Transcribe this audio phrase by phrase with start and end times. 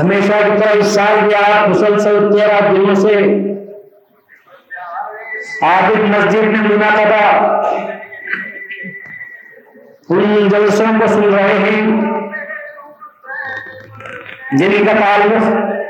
[0.00, 3.14] ہمیشہ کی طرح اس سال بھی آپ مسلسل تیرہ دنوں سے
[5.62, 7.24] عابد مسجد میں منعقدہ
[10.10, 11.80] ان جلسوں کو سن رہے ہیں،
[14.58, 15.83] جن کا تعلق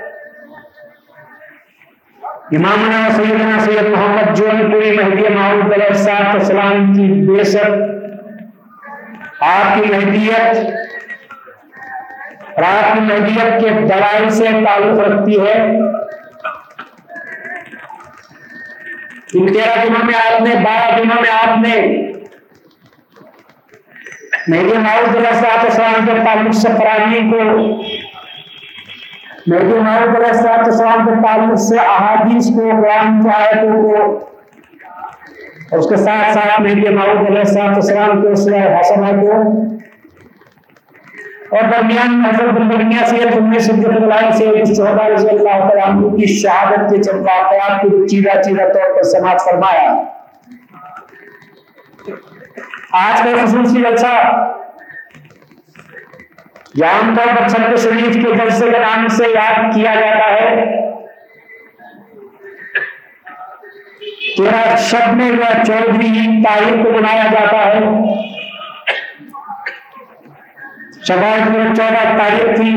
[2.52, 7.70] امام سیدنا سید محمد جو پوری مہدی معروف علیہ السلام السلام کی بے شک
[9.40, 10.56] آپ کی مہدیت
[12.54, 15.62] اور آپ کی مہدیت کے دلائل سے تعلق رکھتی ہے۔
[19.34, 21.80] ان تیرہ دنوں میں آپ نے، بارہ دنوں میں آپ نے
[24.48, 27.40] مہدی معروف علیہ السلام کے تعلق سے پرانی کو
[29.46, 35.96] مہدی معروف علیہ السلام کے تعلق سے احادیث کو قرآن کی آیتوں کو اس کے
[35.96, 39.32] ساتھ ساتھ مہدی معروف علیہ السلام کے اس حسنہ کو
[41.50, 45.88] اور درمیان میں حضرت بندگنیا سید ام صدیق اللہ سے اس چودہ رضی اللہ تعالیٰ
[45.88, 49.92] عنہ کی شہادت کے چند واقعات کو چیدہ چیدہ طور پر سماعت فرمایا۔
[53.02, 54.12] آج کا خصوصی جلسہ
[56.82, 60.64] عام طور پر چھت شریف کے جلسے کے نام سے یاد کیا جاتا ہے
[64.36, 67.80] تیرہ شب میں یا چودہویں تاریخ کو بنایا جاتا ہے۔
[71.08, 72.74] شباز میں چودہ تاریخ تھی۔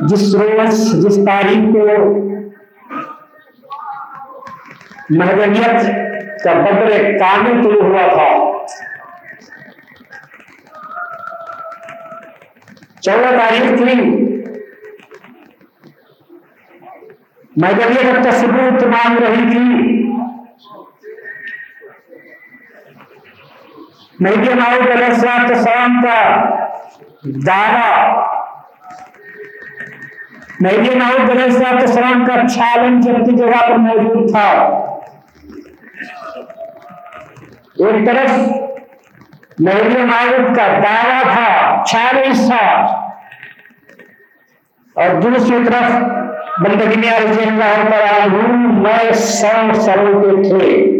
[0.00, 2.14] جس روز، جس تاریخ کو
[5.10, 5.86] مہدنیت
[6.44, 8.43] کا بدر کامل طلوع ہوا تھا۔
[13.04, 13.94] چودہ تاریخ تھی۔
[17.62, 19.58] مہدنیت کا ثبوت مانگ رہی تھی
[24.20, 26.16] مہدی معروف علیہ السلام کا
[27.46, 27.92] دعویٰ
[30.60, 34.48] مہدی معروف علیہ السلام کا چیلنج اپنی جگہ پر موجود تھا۔
[37.78, 38.30] ایک طرف
[39.58, 42.84] مہدی معروف کا دعویٰ تھا چیلنج تھا۔
[44.96, 45.90] اور دوسری طرف
[46.60, 48.26] بندگی رضی اللہ تعالیٰ
[48.82, 50.94] نئے سو سروں کے تھے۔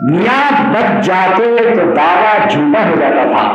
[0.00, 3.52] میاں بچ جاتے تو دعویٰ جھوٹا ہو جاتا تھا۔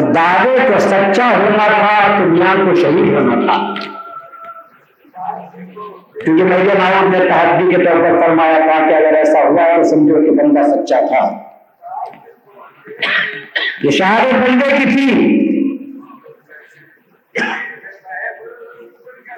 [0.00, 3.74] دعوے کو سچا ہونا تھا تو میاں کو شہید ہونا تھا۔
[6.24, 9.82] کیونکہ میرے نام نے تحدی کے طور پر فرمایا تھا کہ اگر ایسا ہوا تو
[9.82, 11.42] سمجھو کہ بندہ سچا تھا۔
[13.82, 15.32] یہ شہادت بندے کی تھی۔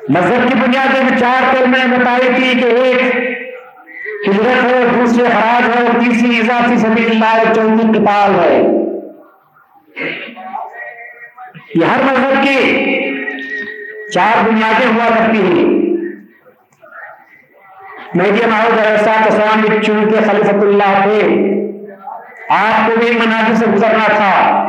[0.09, 3.03] مذہب کی بنیادیں میں چار کل میں بتائی تھی کہ ایک
[4.29, 8.63] ہجرت ہے، دوسرے خراج ہے، اور تیسری اضافی سبیل اللہ ہے چوتھی کتاب ہے۔
[11.75, 12.85] یہ ہر مذہب کی
[14.11, 15.78] چار بنیادیں ہوا کرتی ہیں۔
[18.15, 21.23] مہدی محمد السلام چونکہ خلیفت اللہ تھے۔
[22.51, 24.63] آپ کو بھی مناظر سے گزرنا تھا۔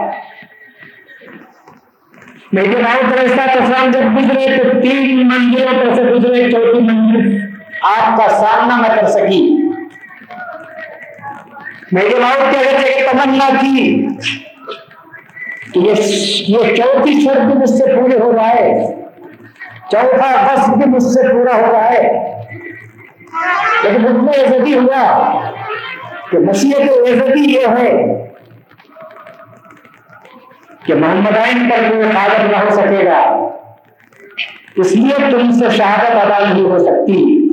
[2.52, 7.40] مہدی محمد السلام جب گزرے تو تین منزلوں پر سے گزرے، چوتھی منزل
[7.82, 9.58] آپ کا سامنا نہ کر سکی۔
[11.92, 14.08] میرے باؤ کے اگر ایک تمنا کی
[15.74, 18.96] کہ یہ چوتھی شرط بھی مجھ سے پورے ہو رہا ہے۔
[19.92, 22.39] چوتھا بس بھی مجھ سے پورا ہو رہا ہے۔
[23.84, 25.34] لیکن مجھ میں عزتی ہوا
[26.32, 27.94] کہ مسیحت عزتی یہ ہے
[30.86, 33.50] کہ محمد آئین پر کوئی قادر نہ ہو سکے گا۔
[34.76, 37.50] اس لیے تم سے شہادت ادا نہیں ہو سکتی۔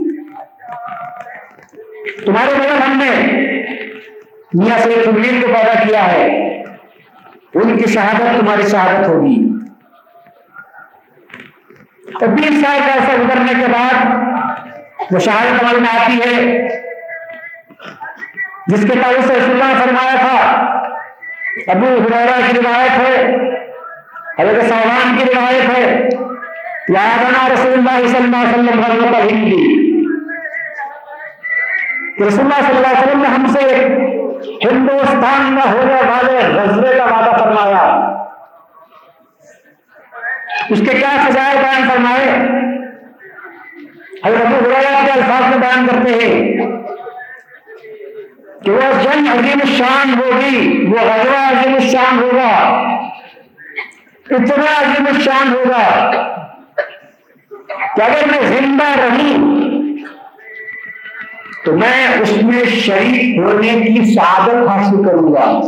[2.26, 3.10] تمہارے بغیر ہم نے
[4.54, 6.26] میاں سید تمیر کو پیدا کیا ہے۔
[7.54, 9.48] ان کی شہادت تمہاری شہادت ہوگی۔
[12.20, 14.04] تو بیس سال کا ایسا گزرنے کے بعد
[15.10, 16.68] وہ شہادت ہمارے میں آتی ہے۔
[18.66, 20.36] جس کے تعلق سے رسول اللہ فرمایا تھا،
[21.72, 23.36] ابو حرارا کی روایت ہے،
[24.38, 26.08] حضرت سلمان کی روایت ہے
[26.88, 29.82] یادنا رسول اللہ صلی اللہ علیہ وسلم حضرت ہندی
[32.28, 33.64] رسول اللہ صلی اللہ علیہ وسلم نے ہم سے
[34.64, 37.82] ہندوستان میں ہونے والے غزلے کا وعدہ فرمایا۔
[40.70, 42.38] اس کے کیا سجائے بیان فرمائے؟
[44.26, 44.70] حضرت ابو
[45.06, 46.56] کے الفاظ میں بیان کرتے ہیں
[48.64, 52.56] کہ وہ جنگ عظیم الشان ہوگی، وہ غزوہ عظیم الشان ہوگا
[54.31, 56.11] اتنا عظیم الشان ہوگا۔
[57.96, 59.56] کہ اگر میں زندہ رہوں،
[61.64, 65.61] تو میں اس میں شریک ہونے کی سعادت حاصل کروں گا۔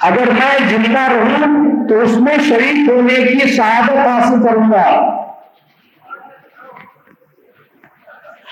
[0.00, 5.18] اگر میں زندہ رہوں، تو اس میں شریک ہونے کی سعادت حاصل کروں گا۔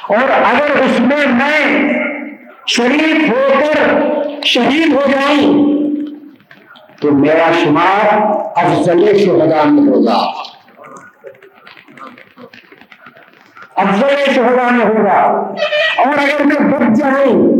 [0.02, 1.92] اور اگر اس میں میں
[2.66, 4.00] شریک ہو کر
[4.44, 5.66] شہید ہو جاؤں،
[7.02, 8.16] تو میرا شمار
[8.56, 10.32] افضل شہدا میں ہوگا۔
[13.76, 15.22] افضل شہدا میں ہوگا۔
[15.98, 17.56] اور اگر میں بچ جاؤں،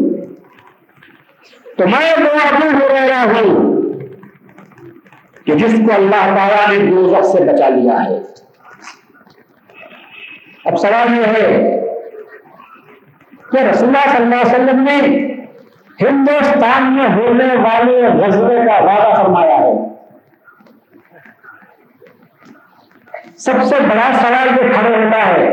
[1.76, 3.76] تو میں وہ ہو رہا ہوں
[5.44, 8.18] کہ جس کو اللہ تعالیٰ نے دو سے بچا لیا ہے۔
[10.64, 11.85] اب سوال یہ ہے
[13.52, 14.98] کہ رسول اللہ صلی اللہ علیہ وسلم نے
[16.00, 19.74] ہندوستان میں ہونے والے غزبے کا وعدہ فرمایا ہے۔
[23.36, 25.48] سب سے بڑا سوال یہ کھڑا ہوتا ہے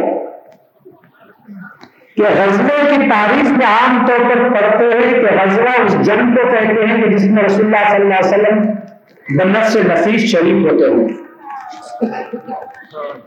[2.16, 6.52] کہ غزبے کی تاریخ میں عام طور پر پڑھتے ہیں کہ غزبہ اس جنگ کو
[6.52, 8.62] کہتے ہیں کہ جس میں رسول اللہ صلی اللہ علیہ وسلم
[9.40, 11.08] بنت سے نفیس شریف ہوتے ہیں۔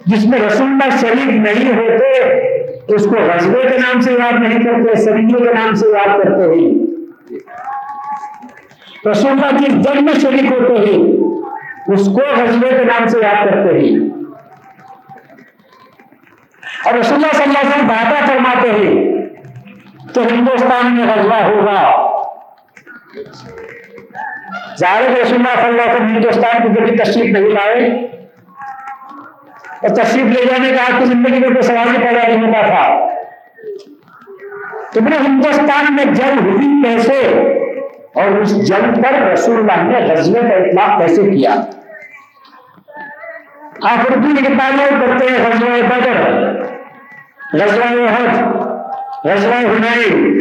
[0.07, 2.13] جس میں رسول اللہ شریف نہیں ہوتے
[2.89, 6.45] اس کو غزبے کے نام سے یاد نہیں کرتے سریوں کے نام سے یاد کرتے
[6.45, 6.87] ہیں۔
[9.11, 10.99] رسول اللہ کی جنگ میں شریک ہوتے ہیں،
[11.93, 13.99] اس کو غزبے کے نام سے یاد کرتے ہیں۔
[16.85, 18.95] اور رسول اللہ صلی اللہ علیہ وسلم وعدہ فرماتے ہیں
[20.15, 22.07] کہ ہندوستان میں غزبہ ہوگا۔
[24.81, 28.16] ظاہر رسول اللہ صلی اللہ علیہ وسلم ہندوستان کی کبھی تشریف نہیں لائے۔
[29.83, 32.67] اور تشریف لے جانے کا آپ کی زندگی میں کوئی سوال ہی پیدا نہیں ہوتا
[32.67, 33.07] تھا۔
[34.93, 37.43] تم نے ہندوستان میں جنگ ہوئی کیسے؟
[38.15, 41.55] اور اس جنگ پر رسول اللہ نے غزلے کا اطلاق کیسے کیا؟
[43.83, 46.17] آپ اردو کی کتابیں پڑھتے ہیں غزوہ بدر،
[47.53, 48.37] غزوہ حج
[49.25, 50.39] غزوہ ہنائی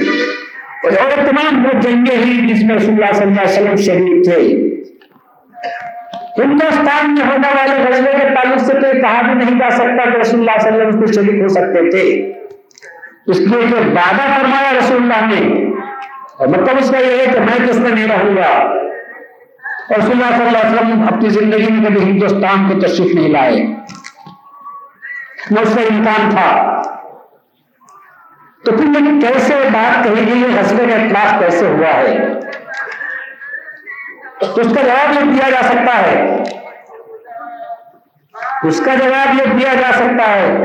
[0.83, 4.74] اور تمام وہ جنگیں ہی جس میں رسول اللہ صلی اللہ علیہ وسلم شریف تھے۔
[6.37, 10.17] ہندوستان میں ہونے والے غزلے کے تعلق سے تو کہا بھی نہیں جا سکتا کہ
[10.17, 12.33] رسول اللہ صلی اللہ علیہ وسلم کو شریک ہو سکتے تھے۔
[13.27, 15.63] اس لیے جو وعدہ فرمایا رسول اللہ نے۔
[16.37, 20.11] اور مطلب اس کا یہ ہے کہ میں کس میں نہیں رہوں گا۔ اور رسول
[20.11, 23.65] اللہ صلی اللہ علیہ وسلم اپنی زندگی میں کبھی ہندوستان کو تشریف نہیں لائے۔
[25.51, 26.81] وہ اس کا امکان تھا۔
[28.65, 32.17] تو پھر لیکن کیسے بات کہی گئی ہے؟ غزلے کا اطلاق کیسے ہوا ہے؟
[34.39, 36.43] تو اس کا جواب یہ دیا جا سکتا ہے۔
[38.63, 40.57] اس کا جواب یہ دیا جا سکتا ہے۔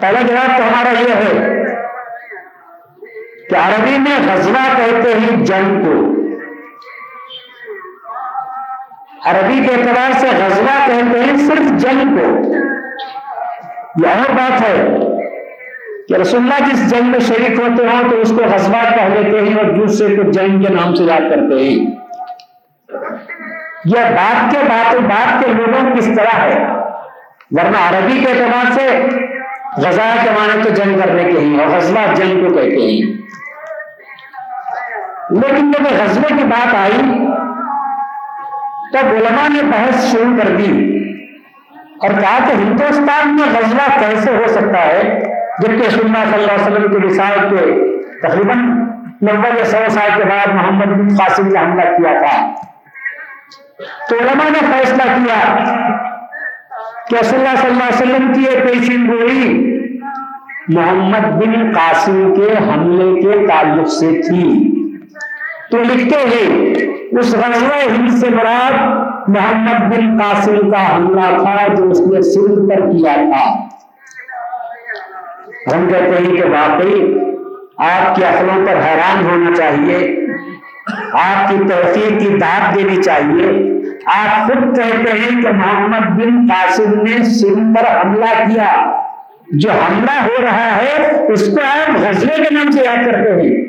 [0.00, 1.64] پہلا جواب تو ہمارا یہ ہے
[3.50, 6.16] کہ عربی میں غزوہ کہتے ہیں جنگ کو۔
[9.30, 12.56] عربی کے اعتبار سے غزوہ کہتے ہیں صرف جنگ کو۔
[14.04, 14.88] یہ اور بات ہے
[16.08, 19.40] کہ رسول اللہ جس جنگ میں شریک ہوتے ہوں تو اس کو غزوہ کہہ لیتے
[19.40, 22.05] ہیں اور دوسرے کو جنگ کے نام سے یاد کرتے ہیں۔
[23.84, 26.66] یہ بات کے بات بات کے لوگوں کس طرح ہے؟
[27.50, 29.06] ورنہ عربی کے اعتبار سے
[29.76, 33.16] غزہ کے معنی تو جنگ کرنے کے ہی اور غزلہ جنگ کو کہتے ہیں۔
[35.30, 37.26] لیکن جب غزلے کی بات آئی
[38.92, 41.00] تو علماء نے بحث شروع کر دی
[42.02, 45.20] اور کہا کہ ہندوستان میں غزلہ کیسے ہو سکتا ہے؟
[45.58, 47.86] جبکہ سننا صلی اللہ علیہ وسلم کے رسالت کے
[48.28, 48.58] تقریباً
[49.22, 52.52] نبے یا سو سال کے بعد محمد بن قاسم نے حملہ کیا تھا۔
[53.78, 55.54] تو علماء نے فیصلہ کیا
[57.10, 59.72] کہ صلی اللہ صلی اللہ علیہ وسلم کی یہ پیشین گوئی
[60.68, 64.72] محمد بن قاسم کے حملے کے تعلق سے تھی۔
[65.70, 66.74] تو لکھتے ہیں،
[67.18, 68.72] اس غزوہ ہند سے مراد
[69.28, 73.54] محمد بن قاسم کا حملہ تھا جو اس نے سندھ پر کیا تھا۔
[75.76, 77.18] ہم کہتے ہیں کہ واقعی
[77.78, 80.25] آپ کی عقلوں پر حیران ہونا چاہیے۔
[81.12, 83.72] آپ کی توفیق کی داد دینی چاہیے۔
[84.06, 89.00] آپ خود کہتے ہیں کہ محمد بن قاسم نے سندھ پر حملہ کیا۔
[89.52, 93.64] جو حملہ ہو رہا ہے، اس کو آپ غزلے کے نام سے یاد کرتے ہیں۔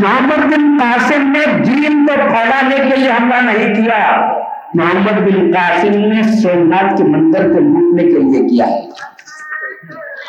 [0.00, 4.32] محمد بن قاسم نے دین کو پھیلانے کے لیے حملہ نہیں کیا۔
[4.74, 8.66] محمد بن قاسم نے سومناتھ کے مندر کو لوٹنے کے لیے کیا۔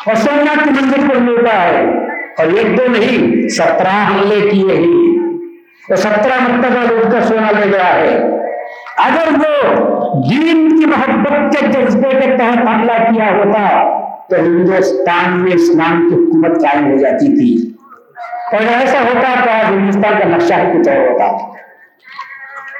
[0.05, 1.85] اور سومناتھ کے مندر کو لوٹا ہے۔
[2.38, 5.08] اور ایک دو نہیں، سترہ حملے کیے ہی
[5.96, 8.17] سترہ مرتبہ لوٹ کر سونا لے گیا ہے۔
[8.98, 9.84] اگر وہ
[10.31, 13.89] دین کی محبت کے جذبے کے تحت حملہ کیا ہوتا
[14.29, 17.74] تو ہندوستان میں اسلام کی حکومت قائم ہو جاتی تھی۔
[18.55, 21.53] اور ایسا ہوتا تو آج ہندوستان کا نقشہ کچھ اور ہوتا۔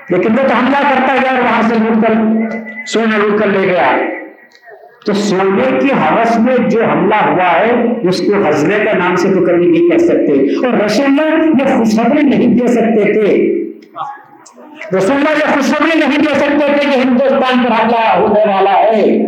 [0.10, 2.14] لیکن وہ تو حملہ کرتا گیا اور وہاں سے لوٹ کر
[2.88, 3.92] سونا لوٹ کر لے گیا۔
[5.06, 9.34] تو سونے کی حوث میں جو حملہ ہوا ہے، اس کو حضرے کا نام سے
[9.34, 10.34] تو کبھی نہیں کہہ سکتے۔
[10.66, 13.56] اور رسول اللہ یہ خوشخبری نہیں دے سکتے تھے۔
[14.98, 19.26] رسول اللہ یہ خوشخبری نہیں دے سکتے تھے کہ ہندوستان پر حملہ ہونے والا ہے۔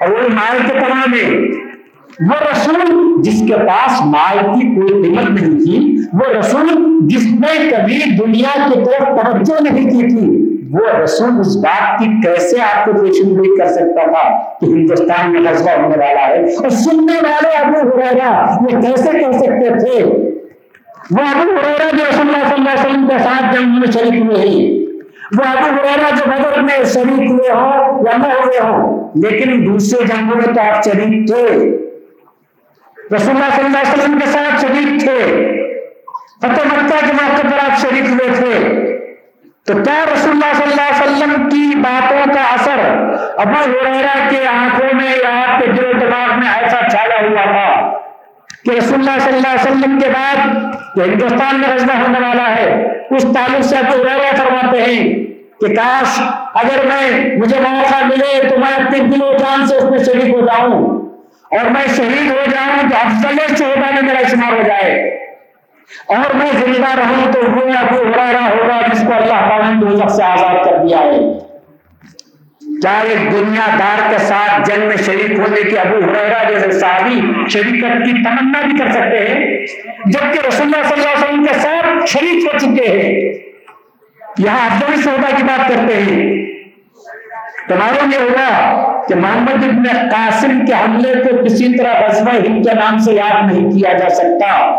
[0.00, 1.38] اور وہ مال کے تمام ہے
[2.20, 7.70] وہ رسول جس کے پاس مال کی کوئی قیمت نہیں تھی، وہ رسول جس نے
[7.70, 12.84] کبھی دنیا کی طرف توجہ نہیں کی تھی۔ وہ رسول اس بات کی کیسے آپ
[12.84, 14.22] کو پیشن گوئی کر سکتا تھا
[14.60, 19.38] کہ ہندوستان میں غزبہ ہونے والا ہے؟ اور سننے والے ابو ہریرا یہ کیسے کہہ
[19.38, 20.04] سکتے تھے؟
[21.10, 24.24] وہ ابو ہریرا جو رسول اللہ صلی اللہ علیہ وسلم کے ساتھ جنگ میں شریک
[24.24, 24.86] ہوئے ہیں،
[25.38, 30.06] وہ ابو ہریرا جو بدر میں شریک ہوئے ہوں یا نہ ہوئے ہوں، لیکن دوسرے
[30.06, 31.44] جنگوں میں تو آپ شریک تھے۔
[33.16, 35.44] رسول اللہ صلی اللہ علیہ وسلم کے ساتھ شریک تھے۔
[36.42, 38.97] فتح مکہ کے موقع پر آپ شریک ہوئے تھے۔
[39.68, 42.78] تو کیا رسول اللہ صلی اللہ علیہ وسلم کی باتوں کا اثر
[43.42, 47.44] ابو ہریرا کے آنکھوں میں یا آپ کے دل و دماغ میں ایسا چھایا ہوا
[47.50, 47.90] تھا
[48.64, 52.48] کہ رسول اللہ صلی اللہ علیہ وسلم کے بعد جو ہندوستان میں رجنا ہونے والا
[52.54, 52.72] ہے،
[53.16, 55.04] اس تعلق سے ابو ہریرا فرماتے ہیں
[55.60, 56.20] کہ کاش
[56.62, 60.34] اگر میں، مجھے موقع ملے تو میں اپنے دل و جان سے اس میں شریک
[60.34, 60.74] ہو جاؤں
[61.58, 64.96] اور میں شہید ہو جاؤں تو افضل شہدا میں میرا شمار ہو جائے۔
[66.06, 69.80] اور میں زندہ رہوں تو گویا وہ ابو ہریرا ہوگا جس کو اللہ تعالیٰ نے
[69.80, 71.48] دوزخ سے آزاد کر دیا ہے۔
[72.82, 77.20] کیا ایک دنیا دار کے ساتھ جنگ میں شریک ہونے کی ابو ہریرا جیسے صحابی
[77.48, 79.66] شریکت کی تمنا بھی کر سکتے ہیں؟
[80.06, 83.34] جبکہ رسول اللہ صلی اللہ علیہ وسلم کے ساتھ شریک ہو چکے ہیں۔
[84.38, 86.44] یہاں افضل سودا کی بات کرتے ہیں،
[87.68, 92.66] تو معلوم یہ ہوگا کہ محمد ابن قاسم کے حملے کو کسی طرح غزوہ ہند
[92.66, 94.78] کے نام سے یاد نہیں کیا جا سکتا۔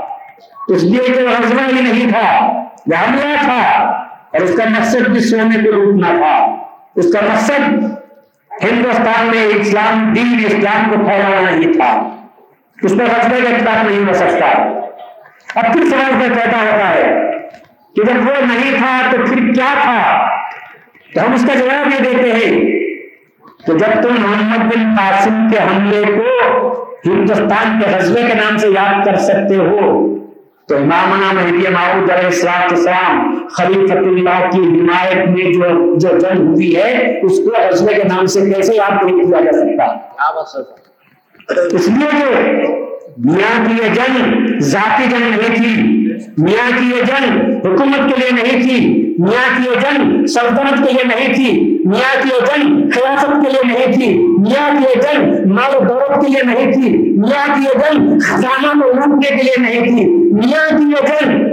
[0.74, 2.28] اس لیے کہ غزوہ ہی نہیں تھا
[2.88, 3.62] وہ حملہ تھا،
[4.34, 6.36] اور اس کا مقصد بھی سونے کو لوٹنا تھا۔
[6.96, 11.92] اس کا مقصد ہندوستان میں اسلام، دین اسلام کو پھیلانا نہیں تھا۔
[12.84, 14.48] اس پر غزبے کا اطلاق نہیں ہو سکتا۔
[15.56, 17.04] اب پھر سوال میں پیدا ہوتا ہے
[17.96, 20.28] کہ جب وہ نہیں تھا تو پھر کیا تھا؟
[21.14, 22.52] تو ہم اس کا جواب یہ دیتے ہیں
[23.66, 26.70] کہ جب تم محمد بن قاسم کے حملے کو
[27.06, 30.16] ہندوستان کے غزبے کے نام سے یاد کر سکتے ہو
[30.70, 36.48] تو امامنا مہدی معود علیہ السلام السلام خلیفۃ اللہ کی حمایت میں جو جو جنگ
[36.48, 39.86] ہوئی ہے، اس کو غزلے کے نام سے کیسے یاد نہیں کیا جا سکتا؟
[41.76, 42.28] اس لیے جو
[43.26, 45.74] میاں کی یہ جنگ ذاتی جنگ نہیں تھی،
[46.38, 48.78] میاں کی یہ جنگ حکومت کے لیے نہیں تھی،
[49.20, 53.50] میاں کی یہ جنگ سلطنت کے لیے نہیں تھی۔ میاں کی یہ جنگ خلافت کے
[53.52, 57.56] لیے نہیں تھی میاں کی یہ جنگ مال و دولت کے لیے نہیں تھی میاں
[57.56, 61.50] کی یہ جنگ خزانہ میں لوٹنے کے لیے نہیں تھی۔ میاں کی یہ جنگ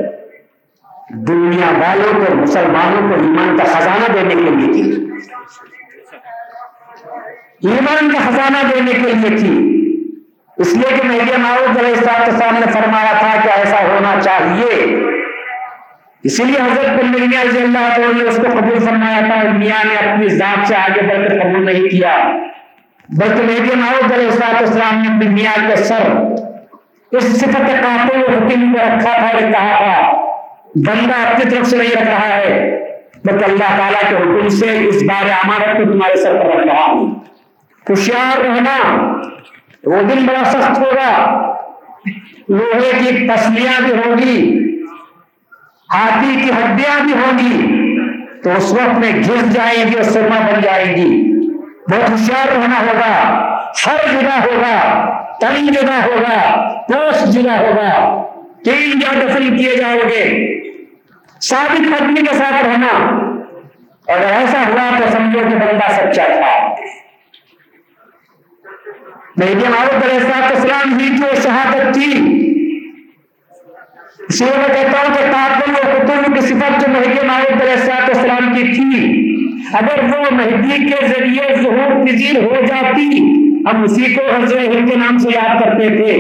[1.26, 5.10] دنیا والوں کو، مسلمانوں کو ایمان کا خزانہ دینے کے لیے تھی۔
[7.68, 9.82] ایمان کا خزانہ دینے کے لیے تھی۔
[10.56, 14.96] اس لیے کہ میری معروف علیہ السلام نے فرمایا تھا کہ ایسا ہونا چاہیے۔
[16.26, 19.84] اسی لیے حضرت بن میاں رضی اللہ عنہ نے اس کو قبول فرمایا تھا میاں
[19.84, 22.16] نے اپنی ذات سے آگے بڑھ کر قبول نہیں کیا۔
[23.08, 24.28] بلکہ لیکن میری معروف علیہ
[24.58, 26.02] السلام نے اپنی میاں کے سر
[27.12, 30.12] اس صفت کہتے ہوئے حکم کو رکھا تھا اور کہا تھا،
[30.74, 32.80] بندہ اپنی طرف سے نہیں رکھ رہا ہے،
[33.24, 36.84] بلکہ اللہ تعالیٰ کے حکم سے اس بار امانت کو تمہارے سر پر رکھ رہا
[36.84, 37.14] ہوں۔
[37.86, 38.76] ہوشیار رہنا،
[39.84, 41.10] وہ دن بڑا سخت ہوگا،
[42.48, 44.38] لوہے کی پسلیاں بھی ہوگی
[45.94, 47.76] ہاتھی کی ہڈیاں بھی ہوگی
[48.42, 51.32] تو اس وقت میں گھس جائیں گی اور سرما بن جائے گی۔
[51.90, 55.06] بہت ہوشیار رہنا ہوگا سر جدا ہوگا
[55.40, 58.22] تن جدا ہوگا پوش جدا ہوگا۔
[58.64, 60.54] تین جا دفن کیے جاؤ گے۔
[61.42, 63.16] ثابت قدمی کے ساتھ رہنا۔
[64.06, 66.74] اور اگر ایسا ہوا تو سمجھو کہ بندہ سچا تھا۔
[69.36, 72.45] میری علیہ السلام ہی جو شہادت تھی۔
[74.28, 77.92] اس لیے میں کہتا ہوں کہ تعبل و قطب کی صفت جو مہدی عمارت علیہ
[77.92, 79.26] السلام کی تھی،
[79.74, 83.18] اگر وہ مہدی کے ذریعے ظہور پذیر ہو جاتی،
[83.60, 86.12] ہم اسی کو حضر ہند کے نام سے یاد کرتے تھے۔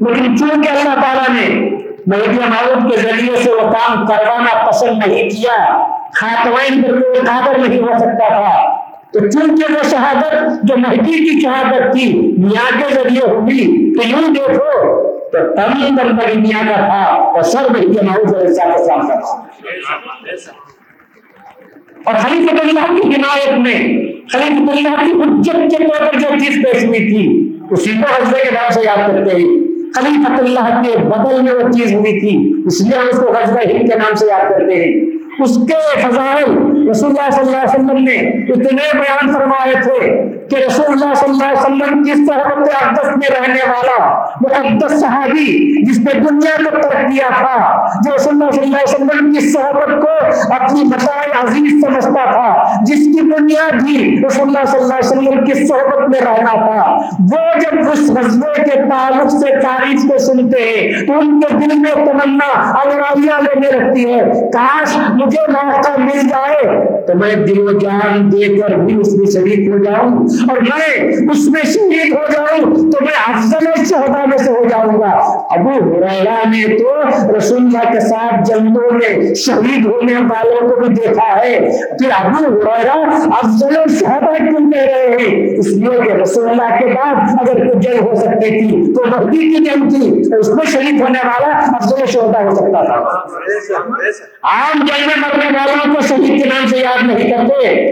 [0.00, 1.70] لیکن چونکہ اللہ تعالیٰ نے
[2.06, 7.70] مہدی معروف کے ذریعے سے وہ کام کروانا پسند نہیں کیا خاتوین پر کوئی قابل
[7.70, 8.76] نہیں ہو سکتا تھا۔
[9.12, 14.34] تو چونکہ وہ شہادت جو مہدی کی شہادت تھی، میاں کے ذریعے ہوئی، تو یوں
[14.34, 19.32] دیکھو تو تم بندر میاں کا تھا اور سر مہدی معروف علیہ السلام کا تھا
[22.04, 23.78] اور خلیفۃ اللہ کی حمایت میں،
[24.32, 27.24] خلیفۃ اللہ کی حجت کے طور پر جو چیز پیش ہوئی تھی،
[27.70, 29.48] اسی کو حضرت کے نام سے یاد کرتے ہیں۔
[29.96, 33.62] خلیفۃ اللہ کے بدل میں وہ چیز ہوئی تھی، اس لیے ہم اس کو غزوہ
[33.64, 34.92] ہند کے نام سے یاد کرتے ہیں۔
[35.44, 36.50] اس کے فضائل
[36.90, 38.16] رسول اللہ صلی اللہ علیہ وسلم نے
[38.52, 40.10] اتنے بیان فرمائے تھے
[40.50, 43.96] کہ رسول اللہ صلی اللہ علیہ وسلم کی صحبت اقدس میں رہنے والا
[44.42, 45.46] وہ اقدس صحابی
[45.88, 47.56] جس نے دنیا کو ترک دیا تھا،
[48.04, 52.80] جو رسول اللہ صلی اللہ علیہ وسلم کی صحبت کو اپنی بتائے عزیز سمجھتا تھا،
[52.86, 56.86] جس کی بنیاد بھی رسول اللہ صلی اللہ علیہ وسلم کی صحبت میں رہنا تھا۔
[57.32, 61.76] وہ جب اس غزبے کے تعلق سے تاریخ کو سنتے ہیں، تو ان کے دل
[61.78, 62.50] میں تمنا
[62.82, 68.48] انوائیاں لینے لگتی ہے کاش مجھے موقع مل جائے تو میں دل و جان دے
[68.56, 70.16] کر بھی اس میں شریک ہو جاؤں
[70.48, 70.90] اور میں
[71.32, 74.67] اس میں شریک ہو جاؤں تو میں افضل شہدا میں سے ہو
[75.50, 77.02] ابو ہریرا نے تو
[77.38, 82.44] رسول اللہ کے ساتھ جنگوں میں شہید ہونے والوں کو بھی دیکھا ہے۔ پھر ابو
[82.46, 82.92] ہریرا
[83.26, 87.80] افضل شہدا کیوں کہہ رہے ہیں؟ اس لیے کہ رسول اللہ کے بعد اگر کوئی
[87.80, 92.06] جنگ ہو سکتی تھی، تو مہدی کی جنگ تھی اس میں شریک ہونے والا افضل
[92.06, 92.94] شہدا ہو سکتا تھا۔
[94.42, 97.86] عام جنگ میں مرنے والوں کو شہید کے نام سے یاد نہیں کرتے۔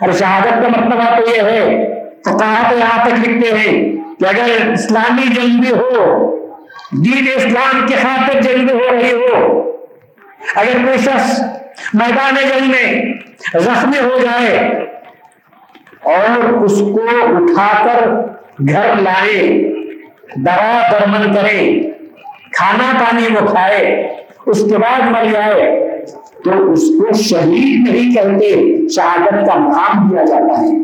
[0.00, 1.94] اور شہادت کا مطلب تو یہ ہے،
[2.24, 6.36] فقاہت یہاں تک لکھتے ہیں کہ اگر اسلامی جنگ بھی ہو
[6.92, 9.62] جی دین اسلام کی خاطر جنگ ہو رہی ہو۔
[10.56, 11.40] اگر کوئی شخص
[11.94, 13.14] میدان جنگ میں
[13.60, 14.58] زخمی ہو جائے
[16.02, 18.10] اور اس کو اٹھا کر
[18.68, 19.40] گھر لائے،
[20.36, 21.80] دوا درمن کرے،
[22.52, 24.08] کھانا پانی وہ کھائے،
[24.46, 25.86] اس کے بعد مر جائے،
[26.44, 30.76] تو اس کو شہید نہیں کہتے شہادت کا نام دیا جاتا ہے۔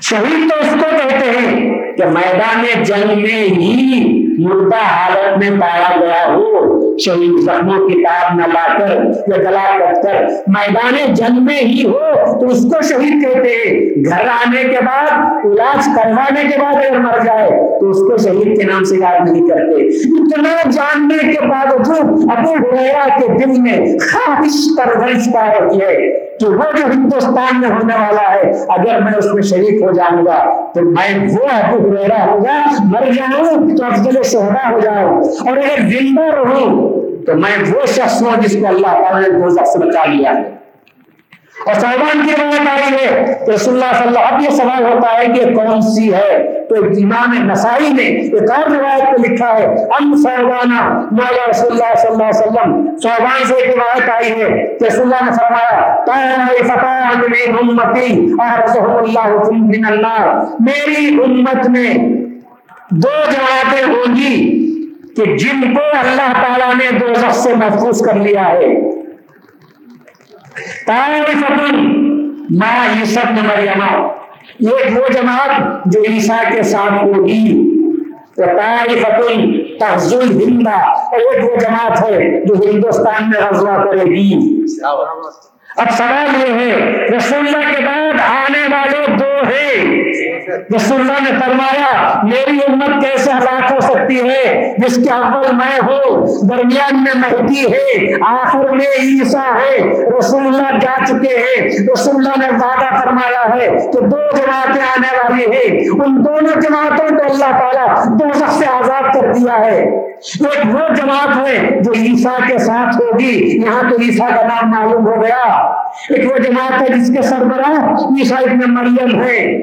[0.00, 5.90] شہید تو اس کو کہتے ہیں کہ میدان جنگ میں ہی مردہ حالت میں پایا
[6.00, 8.90] گیا ہو شہید زخموں کتاب نہ لا کر
[9.26, 14.04] یا گلا کٹ کر میدان جنگ میں ہی ہو، تو اس کو شہید کہتے ہیں۔
[14.04, 15.10] گھر آنے کے بعد،
[15.46, 17.50] علاج کروانے کے بعد اگر مر جائے،
[17.80, 19.86] تو اس کو شہید کے نام سے یاد نہیں کرتے۔
[20.18, 25.96] اتنا جاننے کے باوجود، ابو ہریرا کے دل میں خواہش پرورش پا رہی ہے
[26.40, 30.24] کہ وہ جو ہندوستان میں ہونے والا ہے، اگر میں اس میں شریک ہو جاؤں
[30.26, 30.38] گا،
[30.74, 35.88] تو میں وہ ابو ہریرا ہوگا مر جاؤں تو افضل شہدا ہو جاؤں اور اگر
[35.88, 36.90] زندہ رہوں
[37.26, 40.50] تو میں وہ شخص ہوں جس کو اللہ تعالیٰ نے دو سے بچا لیا ہے۔
[41.66, 45.18] اور صاحبان کی روایت آئی ہے کہ رسول اللہ صلی اللہ اب یہ سوال ہوتا
[45.18, 49.66] ہے کہ کون سی ہے؟ تو امام نسائی نے ایک اور روایت کو لکھا ہے
[49.98, 54.76] ام صاحبانہ مولا رسول اللہ صلی اللہ علیہ وسلم۔ صاحبان سے ایک روایت آئی ہے
[54.80, 61.94] کہ رسول اللہ نے فرمایا طائفتان من امتی احرسهم اللہ من النار۔ میری امت میں
[62.92, 64.58] دو جماعتیں ہوں گی
[65.16, 68.66] کہ جن کو اللہ تعالیٰ نے دو سے محفوظ کر لیا ہے۔
[72.50, 73.82] ماں یوسف نے مریم۔
[74.70, 77.72] ایک وہ جماعت جو عیسیٰ کے ساتھ ہوگی۔
[79.78, 84.62] تحزل ہندا اور ایک وہ جماعت ہے جو ہندوستان میں غزوہ کرے گی۔
[85.76, 86.76] اب سوال یہ ہے
[87.16, 90.02] رسول اللہ کے بعد آنے والے دو ہیں
[90.76, 95.80] رسول اللہ نے فرمایا، میری امت کیسے ہلاک ہو سکتی ہے؟ جس کے اول میں
[95.82, 99.78] ہوں، درمیان میں مہدی ہے، آخر میں عیسیٰ ہے
[100.18, 105.16] رسول اللہ جا چکے ہیں۔ رسول اللہ نے وعدہ فرمایا ہے کہ دو جماعتیں آنے
[105.16, 110.12] والی ہیں۔ ان دونوں جماعتوں کو اللہ تعالیٰ دو سے آزاد کر دیا ہے۔
[110.44, 115.06] ایک وہ جماعت ہے جو عیسیٰ کے ساتھ ہوگی۔ یہاں تو عیسیٰ کا نام معلوم
[115.06, 115.61] ہو گیا۔
[116.08, 119.58] ایک وہ جماعت ہے جس کے سربراہ عیسائی میں مریم ہے۔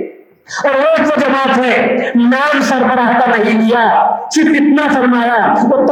[0.63, 5.85] اور ایک وہ جماعت ہے نام سربراہ کا نہیں لیا، صرف اتنا فرمایا وہ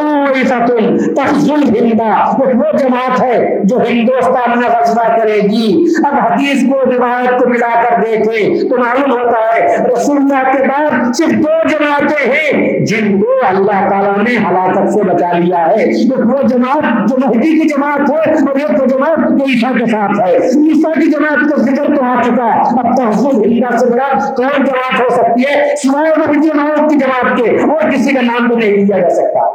[1.15, 7.39] تفضل ہندا وہ جماعت ہے جو ہندوستان میں فیصلہ کرے گی۔ اب حدیث کو، روایت
[7.39, 12.32] کو ملا کر دیکھے تو معلوم ہوتا ہے، رسول اللہ کے بعد صرف دو جماعتیں
[12.32, 15.86] ہیں جن کو اللہ تعالیٰ نے ہلاکت سے بچا لیا ہے۔
[16.26, 20.38] وہ جماعت جو مہدی کی جماعت ہے اور ایک جماعت جو عیسیٰ کے ساتھ ہے۔
[20.38, 25.01] عیسیٰ کی جماعت کا ذکر تو آ چکا۔ اب تحفظ ہندا سے بڑا کون جماعت
[25.01, 28.71] ہو سکتی ہے۔ سوائے مہدی جماعت کی جماعت کے، اور کسی کا نام بھی نہیں
[28.71, 29.49] لیا جا سکتا۔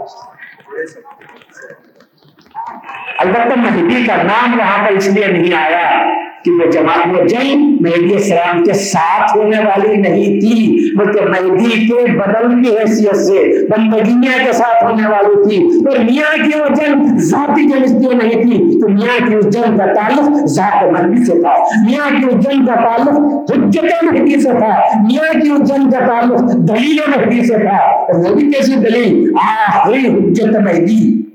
[3.18, 6.12] البتہ مہدی کا نام وہاں پر اس لیے نہیں آیا
[6.44, 11.86] کہ وہ جماعت وہ جنگ مہدی السلام کے ساتھ ہونے والی نہیں تھی، بلکہ مہدی
[11.86, 16.74] کے بدل کی حیثیت سے، بندگیاں کے ساتھ ہونے والی تھی۔ اور میاں کی وہ
[16.74, 20.84] جنگ ذاتی جنگ اس لیے نہیں تھی، تو میاں کی اس جنگ کا تعلق ذات
[20.84, 23.08] مہدی سے تھا۔ میاں کی اس جنگ کا تعلق
[23.50, 28.30] حجت مہدی سے تھا۔ میاں کی اس جنگ کا تعلق دلیل مہدی سے تھا۔ اور
[28.30, 29.32] وہ بھی کیسی دلیل؟
[29.68, 31.31] آخری حجت مہدی۔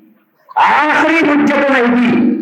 [0.57, 2.37] آخری حجت مہدی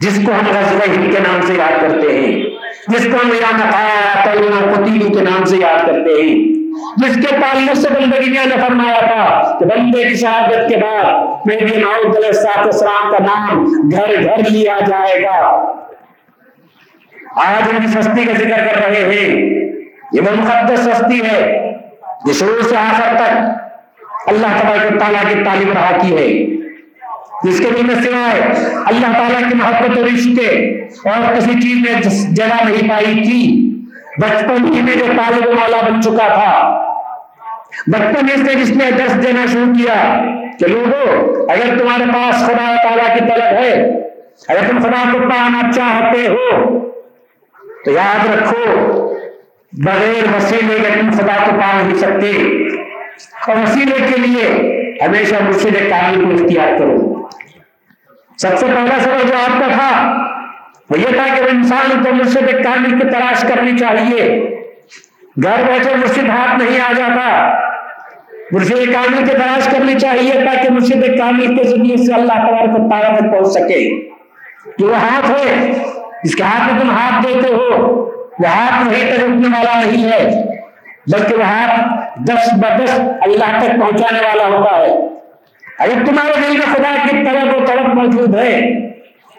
[0.00, 2.42] جس کو ہم غزوہ ہند کے نام سے یاد کرتے ہیں،
[2.88, 6.56] جس کو ہم یا قتیل کے نام سے یاد کرتے ہیں۔
[6.96, 11.12] جس کے تعلق سے بندگی نے فرمایا تھا کہ بندے کی شہادت کے بعد
[11.46, 15.72] میری معود علیہ السلام کا نام گھر گھر لیا جائے گا۔
[17.36, 19.36] آج ان کی سستی کا ذکر کر رہے ہیں۔
[20.12, 21.72] یہ وہ مقدس سستی ہے
[22.26, 23.38] جو شروع سے آخر تک
[24.26, 26.56] اللہ تبارک تعالیٰ کی تعلیم رہا کی ہے۔
[27.44, 28.42] جس کے دل میں سوائے
[28.86, 32.00] اللہ تعالیٰ کی محبت و رشتے اور کسی چیز میں
[32.34, 33.62] جگہ نہیں پائی تھی۔
[34.18, 36.72] بچپن ہی میں جو طالب مولا بن چکا تھا۔
[37.86, 40.24] بچپن سے جس نے دس دینا شروع کیا
[40.58, 43.72] کہ لوگوں اگر تمہارے پاس خدا تعالیٰ کی طلب ہے،
[44.48, 46.78] اگر تم خدا کو پانا چاہتے ہو،
[47.84, 48.90] تو یاد رکھو،
[49.72, 52.30] بغیر وسیلے کے تم خدا کو پا نہیں سکتے۔
[53.48, 54.46] اور وسیلے کے لیے
[55.06, 57.05] ہمیشہ مرشد کامل کو اختیار کرو۔
[58.38, 60.16] سب سے پہلا سبق جو آپ کا تھا،
[60.90, 64.50] وہ یہ تھا کہ انسان کو مرشد کامل کی تلاش کرنی چاہیے۔
[65.42, 67.52] گھر بیٹھے مرشد ہاتھ نہیں آ جاتا۔
[68.52, 72.90] مرشد کامل کی تلاش کرنی چاہیے تاکہ مرشد کامل کے ذریعے سے اللہ تعالیٰ کو
[72.90, 74.08] تعالیٰ میں پہنچ سکے۔
[74.78, 75.72] جو وہ ہاتھ ہے
[76.24, 77.86] جس کے ہاتھ میں تم ہاتھ دیتے ہو۔
[78.38, 80.44] وہ ہاتھ وہی تک رکنے والا نہیں ہے،
[81.12, 81.80] بلکہ وہ ہاتھ
[82.24, 85.16] دس بدس اللہ تک پہنچانے والا ہوتا ہے۔
[85.78, 88.58] اگر تمہارے دل میں خدا کی طرف و طرف موجود ہے۔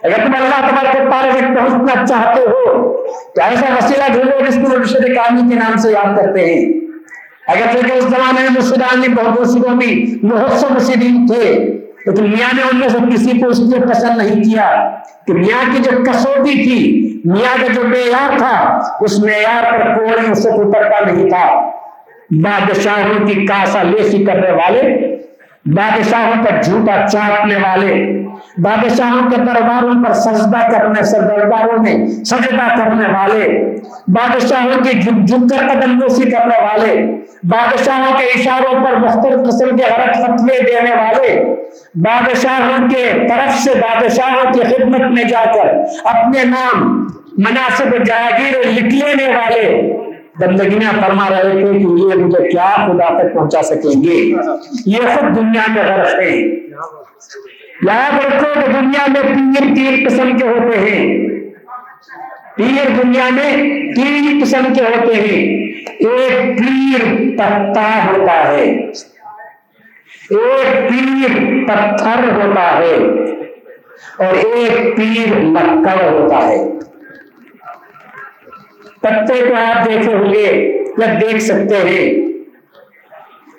[0.04, 2.88] اگر تم اللہ تبارک کو پارے تک پہنچنا چاہتے ہو۔
[3.36, 6.65] تو ایسا وسیلہ ڈھونڈو جس کو مرشد کامی کے نام سے یاد کرتے ہیں۔
[7.47, 11.54] اگر تو اس زمانے میں مرشدان نے بہت مرشدوں میں بہت سے مرشدین تھے،
[12.06, 14.89] لیکن میاں نے ان میں سے کسی کو اس لیے پسند نہیں کیا
[15.28, 20.32] کہ میاں کی جو کسوٹی تھی، میاں کا جو معیار تھا، اس معیار پر کوئی
[20.32, 21.71] اس سے اترتا نہیں تھا۔
[22.32, 25.17] بادشاہوں کی کاسا لیسی کرنے والے
[25.75, 27.95] بادشاہوں پر جھوٹا چاٹنے والے،
[28.63, 33.47] بادشاہوں کے درباروں پر سجدہ کرنے سے درباروں میں سجدہ کرنے والے،
[34.08, 36.95] بادشاہوں کی جھک جھک کر قدم نوشی کرنے والے،
[37.43, 41.36] بادشاہوں کے اشاروں پر مختلف قسم کے غلط فتوے دینے والے،
[42.08, 45.73] بادشاہوں کے طرف سے بادشاہوں کی خدمت میں جا کر
[46.15, 47.06] اپنے نام،
[47.38, 49.65] مناسب جاگیر لکھ لینے والے
[50.39, 54.15] بندگیاں فرما رہے تھے کہ یہ مجھے کیا خدا تک پہنچا سکیں گے؟
[54.86, 56.39] یہ خود دنیا میں غرض ہے
[57.84, 61.28] یاد رکھو کہ دنیا میں پیر تین قسم کے ہوتے ہیں۔
[62.56, 63.56] پیر دنیا میں
[63.95, 65.67] تین قسم کے ہوتے ہیں۔
[66.00, 67.02] ایک پیر
[67.38, 68.63] پتا ہوتا ہے۔
[70.30, 71.32] ایک پیر
[71.67, 72.95] پتھر ہوتا ہے۔
[74.17, 76.69] اور ایک پیر لکڑ ہوتا ہے۔
[79.10, 80.48] پتے کو آپ دیکھے ہوں گے
[80.98, 82.08] یا دیکھ سکتے ہیں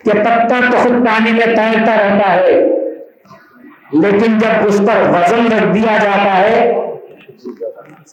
[0.04, 2.60] کہ پتا تو خود پانی میں تیرتا رہتا ہے،
[3.92, 6.72] لیکن جب اس پر وزن رکھ دیا جاتا ہے،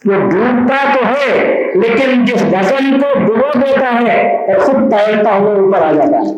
[0.06, 1.28] وہ ڈوبتا تو ہے،
[1.74, 4.16] لیکن جس وزن کو ڈبو دیتا ہے،
[4.48, 6.34] وہ خود تیرتا ہوا اوپر آ جاتا ہے۔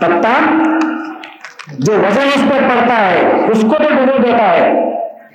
[0.00, 0.32] پتا
[1.78, 4.86] جو وزن اس پر پڑتا ہے، اس کو تو ڈبو دیتا ہے۔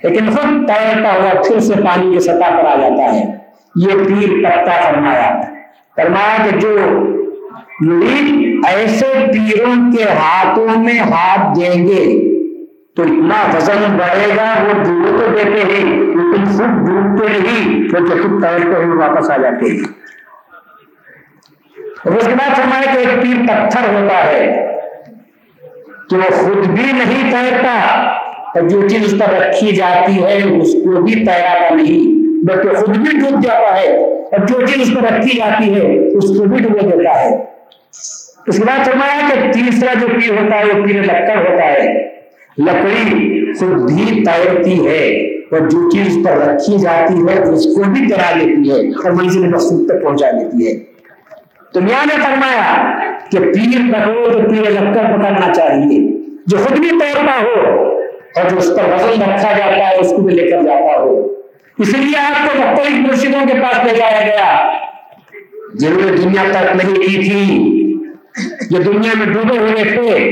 [0.04, 3.22] لیکن خود تیرتا ہوا پھر سے پانی کی سطح پر آ جاتا ہے۔
[3.76, 5.42] یہ پیر پتا فرمایا۔
[5.96, 6.78] فرمایا کہ جو
[7.82, 12.34] مرید ایسے پیروں کے ہاتھوں میں ہاتھ دیں گے
[12.96, 18.22] تو اتنا وزن بڑھے گا، وہ ڈوب تو دیتے ہیں، لیکن خود ڈوبتے نہیں بلکہ
[18.22, 19.80] خود تیرتے ہوئے واپس آ جاتے ہیں۔
[22.06, 24.68] اس کے بعد فرمایا کہ ایک پیر پتھر ہوتا ہے
[26.10, 28.04] کہ وہ خود بھی نہیں تیرتا
[28.62, 33.20] جو چیز اس پر رکھی جاتی ہے، اس کو بھی تیراتا نہیں، بلکہ خود بھی
[33.20, 36.78] ڈوب جاتا ہے۔ اور جو چیز اس پر رکھی جاتی ہے، اس کو بھی ڈبو
[36.78, 37.36] دیتا ہے۔
[38.48, 42.10] اس کے بعد فرمایا کہ تیسرا جو پیر ہوتا ہے، وہ پیر لکڑ ہوتا ہے۔
[42.58, 48.10] لکڑی خود بھی تیرتی ہے اور جو چیز پر رکھی جاتی ہے، اس کو بھی
[48.10, 50.84] کرا لیتی ہے۔ اور منزل مقصود تک پہنچا دیتی ہے۔
[51.74, 52.94] تو میاں نے فرمایا
[53.32, 57.93] کہ پیر پکڑو تو پیر لکڑ پکڑنا چاہیے۔ جو خود بھی تیرتا ہو
[58.36, 61.34] اور جو اس پر وزن رکھا جاتا ہے، اس کو بھی لے کر جاتا ہو
[61.80, 64.72] اس لیے آپ کو مختلف مرشدوں کے پاس لے جایا گیا۔
[65.74, 67.94] جنہوں نے دنیا تک نہیں کی تھی
[68.72, 70.30] جو دنیا میں ڈوبے ہوئے تھے۔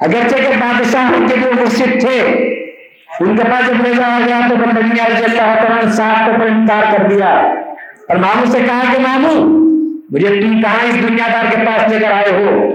[0.00, 2.20] اگرچہ کہ بادشاہ ان کے جو مرشد تھے،
[3.20, 6.40] ان کے پاس جب لے جایا گیا تو بندگی علی اللہ تعالیٰ نے صاحب کو
[6.40, 7.28] پر انکار کر دیا۔
[8.08, 9.44] اور ماموں سے کہا کہ ماموں،
[10.10, 12.72] مجھے تم کہاں اس دنیا دار کے پاس لے کر آئے ہو؟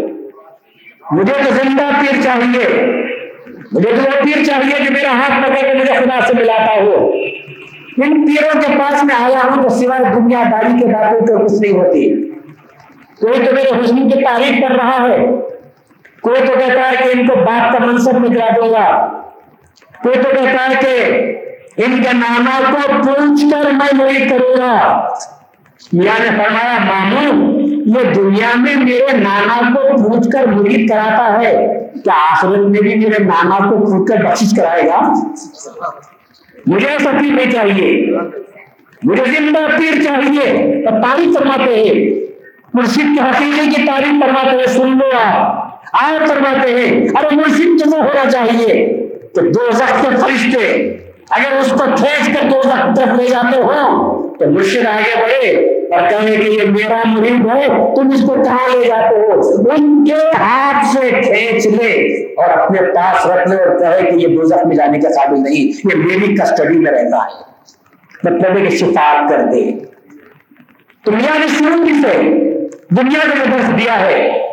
[1.12, 2.94] مجھے تو زندہ پیر چاہیے۔
[3.72, 7.12] مجھے تو وہ پیر چاہیے کہ میرا ہاتھ پکڑ کے مجھے خدا سے ملاتا ہو۔
[7.98, 11.62] ان پیروں کے پاس میں آیا ہوں تو سوائے دنیا داری کے باتوں تو کچھ
[11.62, 12.30] نہیں ہوتی۔
[13.22, 15.28] کوئی تو میرے حسن کی تعریف کر رہا ہے۔
[16.22, 19.08] کوئی تو کہتا ہے کہ ان کو باپ کا منصب میں گرا دوں گا۔
[20.04, 21.16] کوئی تو کہتا ہے کہ
[21.82, 25.08] ان کے نانا کو پوچھ کر میں وہی کروں گا۔
[25.94, 31.68] میاں نے فرمایا، ماموں یہ دنیا میں میرے نانا کو پوچھ کر مرید کراتا ہے،
[32.04, 35.14] کیا آخرت میں بھی میرے نانا کو پوچھ کر بخش کرائے گا؟
[36.68, 38.18] مجھے ایسا پیر نہیں چاہیے۔
[39.04, 42.16] مجھے زندہ پیر چاہیے۔ تو تعریف فرماتے ہیں۔
[42.74, 47.84] مرشد کے حقیقے کی تعریف فرماتے ہیں۔ سن لو آپ۔ آئے فرماتے ہیں۔ ارے مرشد
[47.84, 48.98] جیسا ہونا چاہیے۔
[49.36, 50.92] کہ دو زخ کے فرشتے
[51.30, 55.52] اگر اس کو کھینچ کر دو زخ طرف لے جاتے ہو تو مرشد آگے بڑھے
[55.92, 60.06] اور کہے کہ یہ میرا مرید ہے، تم اس کو کہاں لے جاتے ہو؟ ان
[60.06, 61.92] کے ہاتھ سے کھینچ لے
[62.38, 65.62] اور اپنے پاس رکھ لے اور کہے کہ یہ دوزخ میں جانے کے قابل نہیں،
[65.62, 67.48] یہ میری کسٹڈی میں رہتا ہے۔
[68.24, 69.72] مطلب ہے کہ شفاعت کر دے۔
[71.06, 72.22] تو میاں نے شروع کی سے،
[72.90, 74.48] دنیا میں جو درس دیا ہے،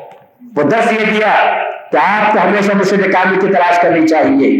[0.56, 4.50] وہ درس یہ دیا کہ آپ کو ہمیشہ مرشد کامل کی تلاش کرنی چاہیے۔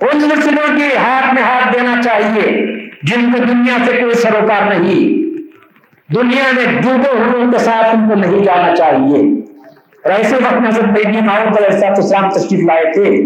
[0.00, 2.75] ان مرشدوں کے ہاتھ میں ہاتھ دینا چاہیے۔
[3.06, 5.26] جن کو دنیا سے کوئی سروکار نہیں،
[6.14, 9.40] دنیا میں ڈوبے ہوئے کے ساتھ ان کو نہیں جانا چاہیے۔
[10.04, 13.22] اور ایسے وقت نظر بیبی محمد علیہ السلام تشریف لائے تھے۔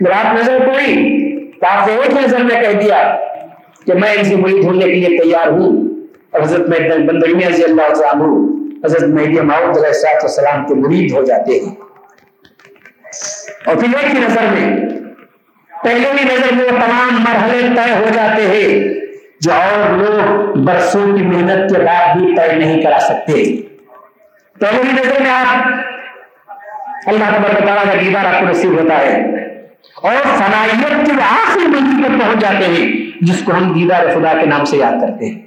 [0.00, 3.16] جب آپ نظر پڑی تو آپ نے ایک نظر میں کہہ دیا
[3.86, 5.84] کہ میں ان سے مرید ہونے کے لیے تیار ہوں۔
[6.30, 8.46] اور حضرت میں بندرمی رضی اللہ عنہ،
[8.84, 11.74] حضرت مہدی محمد علیہ السلام کے مرید ہو جاتے ہیں۔
[13.66, 14.97] اور پھر ایک ہی نظر میں
[15.82, 18.94] پہلے ہی نظر میں وہ تمام مرحلے طے ہو جاتے ہیں
[19.40, 23.32] جو اور لوگ برسوں کی محنت کے بعد بھی طے نہیں کرا سکتے۔
[24.60, 25.66] پہلے ہی نظر میں آپ
[27.06, 29.22] اللہ تبارک تعالیٰ کا دیدار آپ کو نصیب ہوتا ہے۔
[30.02, 34.46] اور صلاحیت کے آخری منزل پر پہنچ جاتے ہیں، جس کو ہم دیدار خدا کے
[34.46, 35.40] نام سے یاد کرتے ہیں۔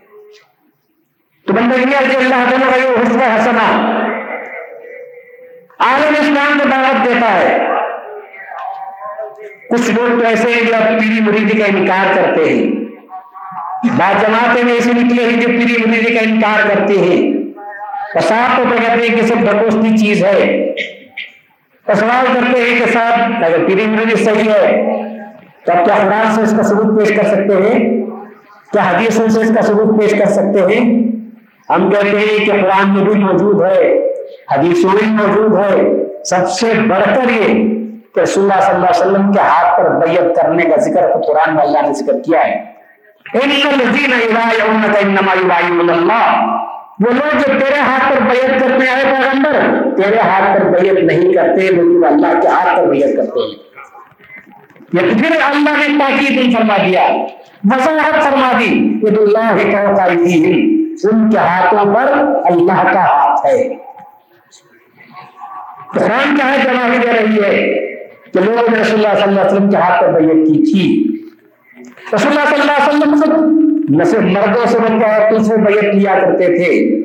[1.47, 3.91] تو بندہ یہ اللہ تعالیٰ کا یہ حسن حسنا
[5.79, 7.80] عالم اسلام کو دعوت دیتا ہے۔
[9.71, 12.71] کچھ لوگ تو ایسے ہیں جو اپنی پیری مریدی کا انکار کرتے ہیں۔
[13.97, 17.33] بعض جماعتیں میں ایسے نکلے ہیں جو پیری مریدی کا انکار کرتے ہیں۔
[18.21, 20.71] صاحب کو کہتے ہیں کہ سب ڈکوستی چیز ہے۔
[21.99, 24.83] سوال کرتے ہیں کہ صاحب، اگر پیری مریدی صحیح ہے،
[25.65, 28.05] تو آپ کیا قرآن سے اس کا ثبوت پیش کر سکتے ہیں؟
[28.71, 31.01] کیا حدیثوں سے اس کا ثبوت پیش کر سکتے ہیں؟
[31.69, 34.09] ہم کہتے ہیں کہ قرآن میں بھی موجود ہے،
[34.51, 37.80] حدیثوں میں موجود ہے۔ سب سے بڑھ کر یہ
[38.15, 41.55] کہ رسول اللہ صلی اللہ علیہ وسلم کے ہاتھ پر بیعت کرنے کا ذکر قرآن
[41.55, 42.71] میں اللہ نے ذکر کیا ہے۔
[46.99, 51.33] وہ لوگ جو تیرے ہاتھ پر بیعت کرتے آئے پیغمبر، تیرے ہاتھ پر بیعت نہیں
[51.33, 53.71] کرتے بلکہ اللہ کے ہاتھ پر بیعت کرتے ہیں۔
[54.93, 57.09] یا پھر اللہ نے تاکید فرما دیا،
[57.63, 60.03] وضاحت فرما دی کہ اللہ کا
[61.03, 62.13] ان کے ہاتھوں پر
[62.45, 63.69] اللہ کا ہاتھ ہے۔
[65.93, 67.90] قرآن کیا ہے جوابی دے رہی ہے۔
[68.33, 71.07] کہ لوگوں نے رسول اللہ صلی اللہ علیہ وسلم کے ہاتھ پر بیعت کی تھی۔
[72.13, 75.57] رسول اللہ صلی اللہ علیہ وسلم خود نہ صرف مردوں سے بن کر عورتوں سے
[75.57, 77.01] بیعت لیا کرتے تھے۔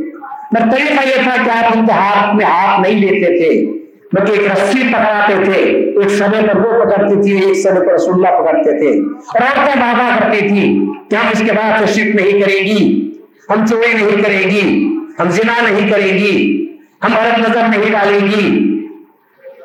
[0.53, 3.73] نہ طریقہ یہ تھا کہ آپ ان کے ہاتھ میں ہاتھ نہیں لیتے تھے،
[4.12, 8.15] بلکہ ایک رسی پکڑاتے تھے۔ ایک سمے پر وہ پکڑتی تھی، ایک سمے پر رسول
[8.15, 12.41] اللہ پکڑتے تھے۔ اور عورتیں وعدہ کرتی تھی کہ ہم اس کے بعد تشریف نہیں
[12.41, 13.11] کریں گی،
[13.51, 16.67] ہم چوری نہیں کریں گی، ہم زنا نہیں کریں گی،
[17.05, 18.76] ہم عرب نظر نہیں ڈالیں گی۔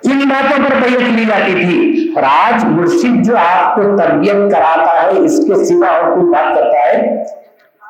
[0.04, 5.04] ان باتوں پر بیعت لی جاتی تھی۔ اور آج مرشد جو آپ کو تربیت کراتا
[5.04, 7.24] ہے، اس کے سوا اور کوئی بات کرتا ہے؟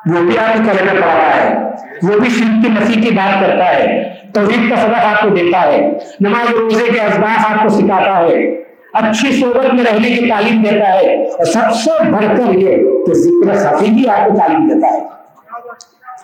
[0.06, 1.54] وہ بھی آپ کو کلمہ پڑھاتا ہے۔
[2.02, 5.62] وہ بھی شرک کی مسیح کی بات کرتا ہے۔ توحید کا سبق آپ کو دیتا
[5.62, 8.50] ہے۔ نماز روزے کے اسباق آپ کو سکھاتا ہے۔
[8.94, 13.14] اچھی صحبت میں رہنے کی تعلیم دیتا ہے۔ اور سب سے بڑھ کر یہ کہ
[13.14, 15.21] ذکر خفی بھی آپ کو تعلیم دیتا ہے۔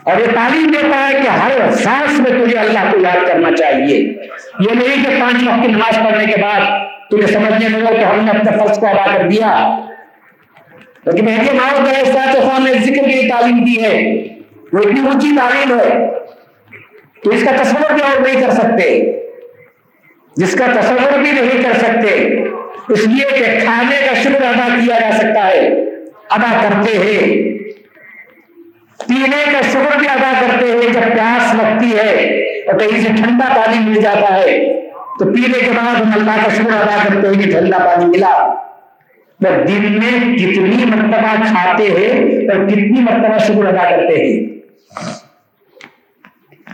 [0.05, 3.99] اور یہ تعلیم دیتا ہے کہ ہر سانس میں تجھے اللہ کو یاد کرنا چاہیے۔
[4.61, 6.61] یہ نہیں کہ پانچ وقت کی نماز پڑھنے کے بعد
[7.11, 9.79] تجھے سمجھنے میں کہ ہم نے اپنے فرض کو ادا کر دیا۔
[11.07, 11.59] لیکن مہدی
[12.41, 14.25] خان نے ذکر کی تعلیم دی ہے۔
[14.73, 16.09] وہ اتنی اونچی تعلیم ہے
[17.25, 19.13] تو اس کا تصور بھی اور نہیں کر سکتے۔
[20.37, 22.43] جس کا تصور بھی نہیں کر سکتے،
[22.89, 25.69] اس لیے کہ کھانے کا شکر ادا کیا جا سکتا ہے،
[26.31, 27.58] ادا کرتے ہیں۔
[29.07, 32.15] پینے کا شکر بھی ادا کرتے ہیں جب پیاس لگتی ہے
[32.67, 34.81] اور کہیں سے ٹھنڈا پانی مل جاتا ہے،
[35.19, 38.55] تو پینے کے بعد ہم اللہ کا شکر ادا کرتے ہیں کہ ٹھنڈا پانی ملا۔
[39.41, 44.59] دن میں کتنی مرتبہ کھاتے ہیں اور کتنی مرتبہ شکر ادا کرتے ہیں۔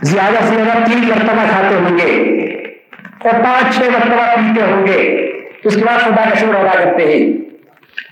[0.01, 2.33] زیادہ سے زیادہ تین مرتبہ کھاتے ہوں گے
[3.19, 5.31] اور پانچ چھ مرتبہ پیتے ہوں گے۔
[5.63, 7.27] اس کے بعد خدا کا شکر ادا کرتے ہیں۔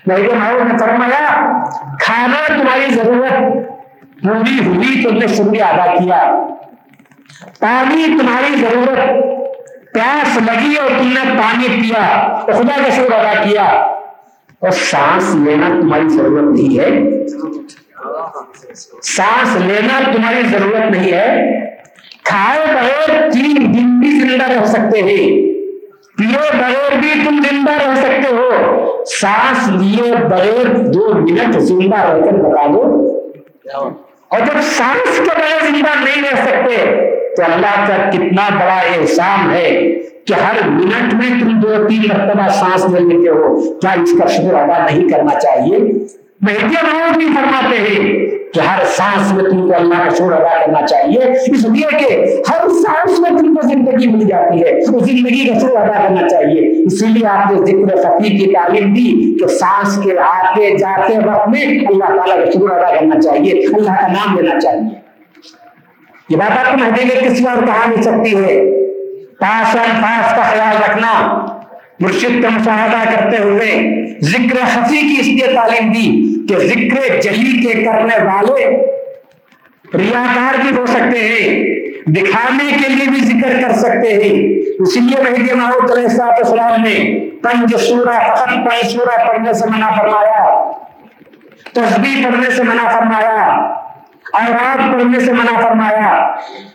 [0.06, 1.62] میں نے فرمایا،
[2.00, 3.73] کھانا تمہاری ضرورت
[4.24, 6.46] پوری ہوئی تم نے شکریہ ادا کیا۔
[7.60, 9.24] پانی تمہاری ضرورت۔
[9.94, 13.62] پیاس لگی اور تم نے پانی پیا۔ خدا کا شکر ادا کیا۔
[14.60, 16.88] اور سانس لینا تمہاری ضرورت نہیں ہے۔
[19.02, 21.36] سانس لینا تمہاری ضرورت نہیں ہے۔
[22.24, 25.52] کھائے بغیر تین دن بھی زندہ رہ سکتے ہیں
[26.18, 28.50] پیے بغیر بھی تم زندہ رہ سکتے ہو۔
[29.04, 33.10] سانس لیے بغیر دو منٹ زندہ رہ کر بتا دو۔
[34.34, 36.76] اور جب سانس کے بغیر زندہ نہیں رہ سکتے
[37.36, 39.92] تو اللہ کا کتنا بڑا احسان ہے
[40.24, 44.26] کہ ہر منٹ میں تم دو تین مرتبہ سانس لے لیتے ہو۔ کیا اس کا
[44.26, 45.78] شکر ادا نہیں کرنا چاہیے؟
[47.14, 51.18] بھی فرماتے ہیں کہ ہر سانس میں تم کو اللہ کا شکر ادا کرنا چاہیے۔
[51.18, 55.58] اس لیے کہ ہر سانس میں تم کو زندگی مل جاتی ہے، اس زندگی کا
[55.58, 60.00] شکر ادا کرنا چاہیے۔ اسی لیے آپ نے ذکر فقیر کی تعلیم دی کہ سانس
[60.04, 64.38] کے آتے جاتے وقت میں اللہ تعالیٰ کا شکر ادا کرنا چاہیے، اللہ کا نام
[64.38, 65.04] لینا چاہیے۔
[66.28, 68.84] یہ بات آپ کو مہدی میں کسی اور کہا نہیں سکتی ہے۔
[69.40, 71.44] پاس اور پاس کا خیال رکھنا۔
[72.00, 73.70] مرشد کا مشاہدہ کرتے ہوئے
[74.22, 76.08] ذکر خفی کی اس لیے تعلیم دی
[76.48, 78.64] کہ ذکر جلی کے کرنے والے
[79.94, 84.32] ریاکار بھی ہو سکتے ہیں، دکھانے کے لیے بھی ذکر کر سکتے ہیں۔
[84.80, 86.96] اسی لیے مہدی محمود علیہ السلام نے
[87.42, 90.42] پنج سورہ فقط پنج سورہ پڑھنے سے منع فرمایا،
[91.72, 93.36] تسبیح پڑھنے سے منع فرمایا
[94.32, 96.12] اورات پڑھنے سے منع فرمایا،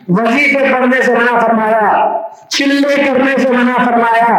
[0.08, 4.36] وظیفے پڑھنے سے منع فرمایا، چلے کرنے سے منع فرمایا۔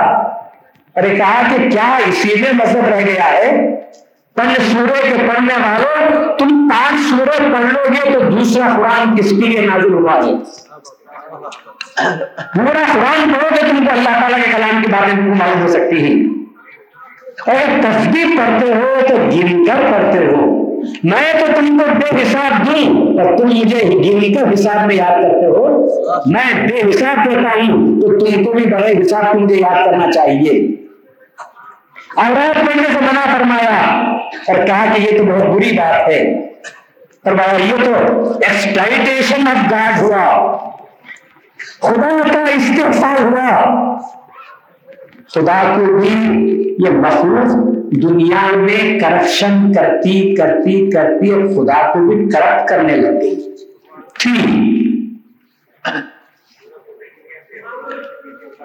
[0.96, 3.76] اور یہ کہا کہ کیا اسی میں مذہب رہ گیا ہے؟
[4.36, 9.30] پنج سورے کے پڑھنے والوں، تم پانچ سورے پڑھ لو گے تو دوسرا قرآن کس
[9.30, 10.32] کے لیے نازل ہوا ہے؟
[12.56, 15.62] پورا قرآن پڑھو گے تم کو اللہ تعالیٰ کے کلام کی باتیں تم کو معلوم
[15.62, 16.24] ہو سکتی ہیں
[17.48, 20.62] اور تصویر پڑھتے ہو تو گن کر پڑھتے ہو۔
[21.04, 25.24] میں تو تم کو بے حساب دوں اور تم مجھے گن کر حساب میں یاد
[25.24, 25.81] کرتے ہو۔
[26.26, 30.82] میں بے حساب دیتا ہوں تو تم کو بھی بڑے حساب مجھے یاد کرنا چاہیے۔
[32.66, 34.02] پڑھنے سے منع فرمایا
[34.48, 36.48] اور کہا کہ یہ تو بہت بری بات ہے۔
[37.24, 37.94] فرمایا یہ تو
[38.32, 40.58] ایکسپلائٹیشن آف گاڈ ہوا۔
[41.80, 43.82] خدا کا استفار ہوا۔
[45.28, 46.08] خدا کو بھی
[46.80, 53.22] یہ مخلوق دنیا میں کرپشن کرتی کرتی کرتی اور خدا کو بھی کرپٹ کرنے لگ
[53.22, 53.36] گئی۔
[54.20, 54.91] ٹھیک۔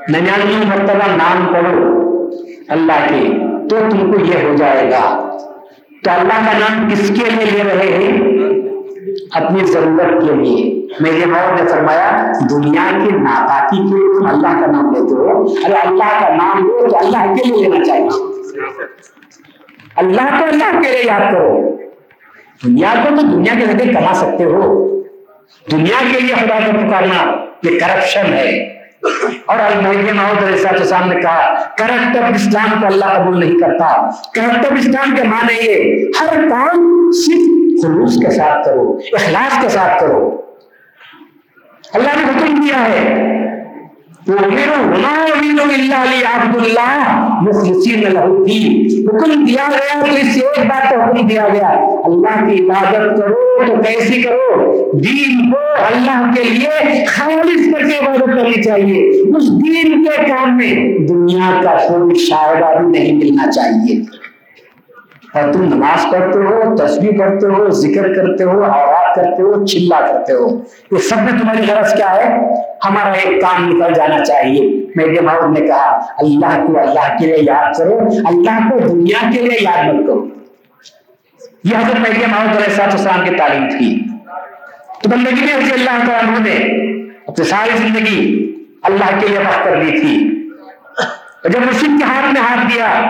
[0.08, 2.06] ننانوے مرتبہ نام پڑھو
[2.68, 3.28] اللہ کے،
[3.68, 5.32] تو تم کو یہ ہو جائے گا۔
[6.04, 8.18] تو اللہ کا نام کس کے لیے لے رہے ہیں؟
[9.32, 14.60] اپنی ضرورت کے لیے۔ میرے مور نے فرمایا، دنیا کی ناپاکی کے لیے تم اللہ
[14.60, 18.08] کا نام لیتے ہو۔ ارے اللہ کا نام لو تو اللہ کے لیے لینا چاہیے۔
[19.96, 21.76] اللہ کو اللہ کے لیے یاد کرو۔
[22.64, 24.95] دنیا کو تو دنیا کے ذریعے کما سکتے ہو۔
[25.72, 28.76] دنیا کے لیے خدا کو پکارنا یہ کرپشن ہے۔
[29.46, 35.70] اور السلام نے کہا کریکٹر اسلام کو اللہ قبول نہیں کرتا۔ کریکٹر اسلام کے معنی
[35.70, 40.42] یہ، ہر کام صرف خلوص کے ساتھ کرو، اخلاص کے ساتھ کرو۔
[41.94, 43.26] اللہ نے حکم دیا ہے۔
[44.28, 44.56] حکم
[49.44, 51.68] دیا گیا تو اس سے ایک بات کا حکم دیا گیا.
[52.04, 57.94] اللہ کی عبادت کرو تو کیسی کرو؟ دین کو اللہ کے لیے خالص کر کے
[57.98, 59.00] عبادت کرنی چاہیے.
[59.36, 60.74] اس دین کے کام میں
[61.08, 63.94] دنیا کا کوئی شاعرہ بھی نہیں ملنا چاہیے.
[65.34, 70.00] اور تم نماز پڑھتے ہو تصویر پڑھتے ہو، ذکر کرتے ہو، آواز کرتے ہو، چلا
[70.00, 72.38] کرتے ہو۔ یہ سب میں تمہاری غرض کیا ہے؟
[72.84, 77.38] ہمارا ایک کام نکل جانا چاہیے۔ میرے ماؤ نے کہا، اللہ کو اللہ کے لیے
[77.40, 80.26] یاد کرو، اللہ کو دنیا کے لیے یاد مت کرو۔
[81.64, 84.02] یہ حضرت میرے ماؤ علیہ السلام کی تعلیم تھی۔
[85.02, 86.54] تو بندگی میں اسے اللہ تعالیٰ نے
[87.26, 88.52] اپنی ساری زندگی
[88.82, 90.48] اللہ کے لیے وقت کر دی تھی۔
[91.00, 93.02] اور جب مرشد کے ہاتھ میں ہاتھ دیا،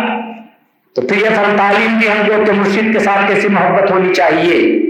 [0.94, 4.14] تو پھر یہ فرم تعلیم بھی ہم جو کہ مرشد کے ساتھ کیسی محبت ہونی
[4.14, 4.82] چاہیے؟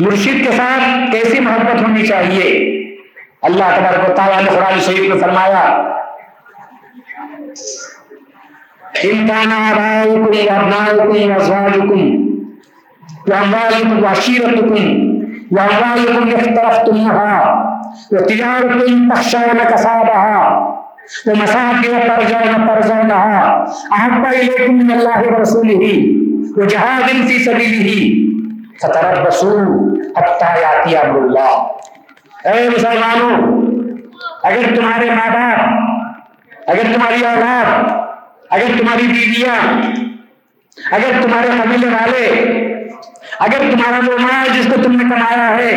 [0.00, 2.50] مرشد کے ساتھ کیسی محبت ہونی چاہیے؟
[3.48, 5.64] اللہ تبارک و تعالیٰ نے قرآن شریف میں فرمایا
[9.10, 9.52] امکان
[19.10, 19.58] تخشون
[21.26, 25.84] ومساكن ترجون ترجونها أحب إليكم من الله ورسوله
[26.58, 28.29] وجهاد في سبيله
[32.44, 33.34] اے مسلمانوں،
[34.42, 37.68] اگر تمہارے ماں باپ، اگر تمہاری اولاد،
[38.50, 39.60] اگر تمہاری بیویاں،
[40.92, 42.24] اگر تمہارے قبیلے والے،
[43.38, 45.74] اگر تمہارا وہ مال جس کو تم نے کمایا ہے،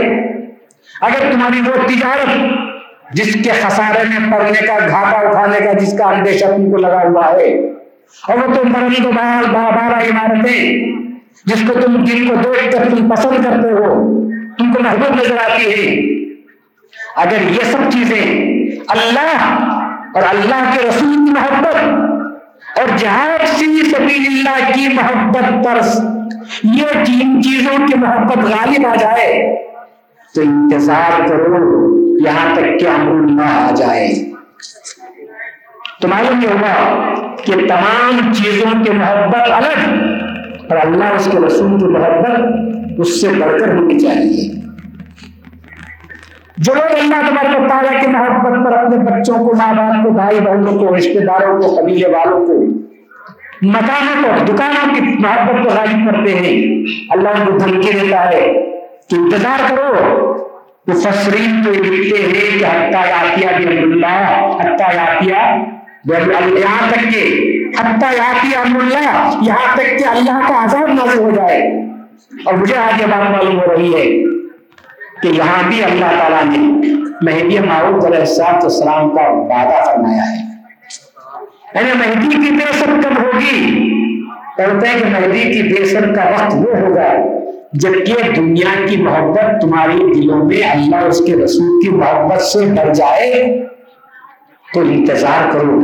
[1.02, 6.06] اگر تمہاری وہ تجارت جس کے خسارے میں پڑنے کا، گھاٹا اٹھانے کا جس کا
[6.06, 7.54] اندیشہ تم کو لگا ہوا ہے،
[8.24, 11.12] اور وہ تم پرند بار بارہ عمارتیں
[11.46, 13.94] جس کو تم جن کو دیکھ کر تم پسند کرتے ہو،
[14.58, 15.96] تم کو محبوب نظر آتی ہے۔
[17.16, 18.22] اگر یہ سب چیزیں
[18.88, 19.44] اللہ
[20.14, 21.76] اور اللہ کے رسول کی محبت
[22.80, 25.80] اور جہاں سی سبیل اللہ کی محبت پر
[26.64, 29.56] یہ تین چیزوں کی محبت غالب آ جائے،
[30.36, 34.08] تو انتظار کرو یہاں تک کہ امر نہ آ جائے۔
[36.02, 36.76] تو معلوم یہ ہوگا
[37.46, 40.13] کہ تمام چیزوں کی محبت الگ
[40.74, 42.42] اور اللہ اس کے رسول کی محبت
[43.00, 44.62] اس سے بڑھ کر ہونی چاہیے
[46.58, 50.40] جو لوگ اللہ تبارک تعالیٰ کی محبت پر اپنے بچوں کو، ماں باپ کو، بھائی
[50.40, 52.54] بہنوں کو رشتے داروں کو، قبیلے والوں کو
[53.62, 58.54] مکانوں کو دکانوں کی محبت کو غالب کرتے ہیں۔ اللہ ان کو دھمکی دیتا ہے
[59.10, 59.94] کہ انتظار کرو۔
[60.88, 65.66] مفسرین تو لکھتے ہیں کہ حتیٰ یاتیہ بن اللہ حتیٰ یاتیہ
[66.06, 67.44] جب یہاں تک کہ
[67.80, 71.62] حتیٰ یاتیہ امر اللہ، یہاں تک کہ اللہ کا عذاب نازل ہو جائے۔
[72.46, 74.06] اور مجھے آج یہ بات معلوم ہو رہی ہے
[75.22, 76.58] کہ یہاں بھی اللہ تعالیٰ نے
[77.22, 80.54] مہدی معروف علیہ السلام السلام کا وعدہ فرمایا ہے۔
[81.76, 83.82] یعنی مہدی کی بے سب کب ہوگی؟
[84.58, 87.14] کہتے ہیں کہ مہدی کی بے سب کا وقت وہ ہوگا
[87.74, 92.94] جبکہ دنیا کی محبت تمہاری دلوں میں اللہ اس کے رسول کی محبت سے ڈر
[92.94, 93.64] جائے۔
[94.74, 95.80] تو انتظار کرو،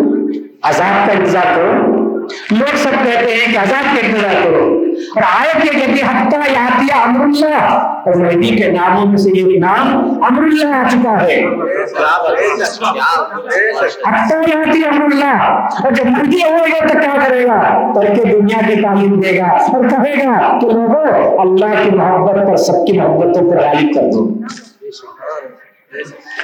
[0.64, 1.72] عذاب کا انتظار کرو۔
[2.52, 4.76] لوگ سب کہتے ہیں کہ عذاب کا انتظار کرو۔
[5.16, 7.64] اور آئے کے کہتے حتیٰ یاتیہ امر اللہ
[8.06, 11.44] اور مہدی کے ناموں میں سے ایک نام امر اللہ آ چکا ہے۔
[14.08, 18.58] حتیٰ یاتیہ امر اللہ اور جب مرضی ہو گا تو کیا کرے گا؟ ترک دنیا
[18.68, 22.98] کی تعلیم دے گا اور کہے گا کہ لوگوں، اللہ کی محبت پر سب کی
[22.98, 24.34] محبتوں پر غالب کر دو۔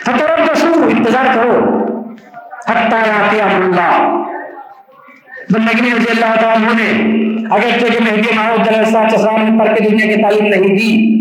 [0.05, 1.94] فترت رسول، انتظار کرو۔
[2.69, 4.07] حتیٰ یاتیہ امر اللہ
[5.49, 6.89] بندگی رضی اللہ تعالیٰ نے
[7.55, 11.15] اگر تو کہ مہدی محمد علیہ السلام نے پڑھ کے دنیا کی تعلیم نہیں دی۔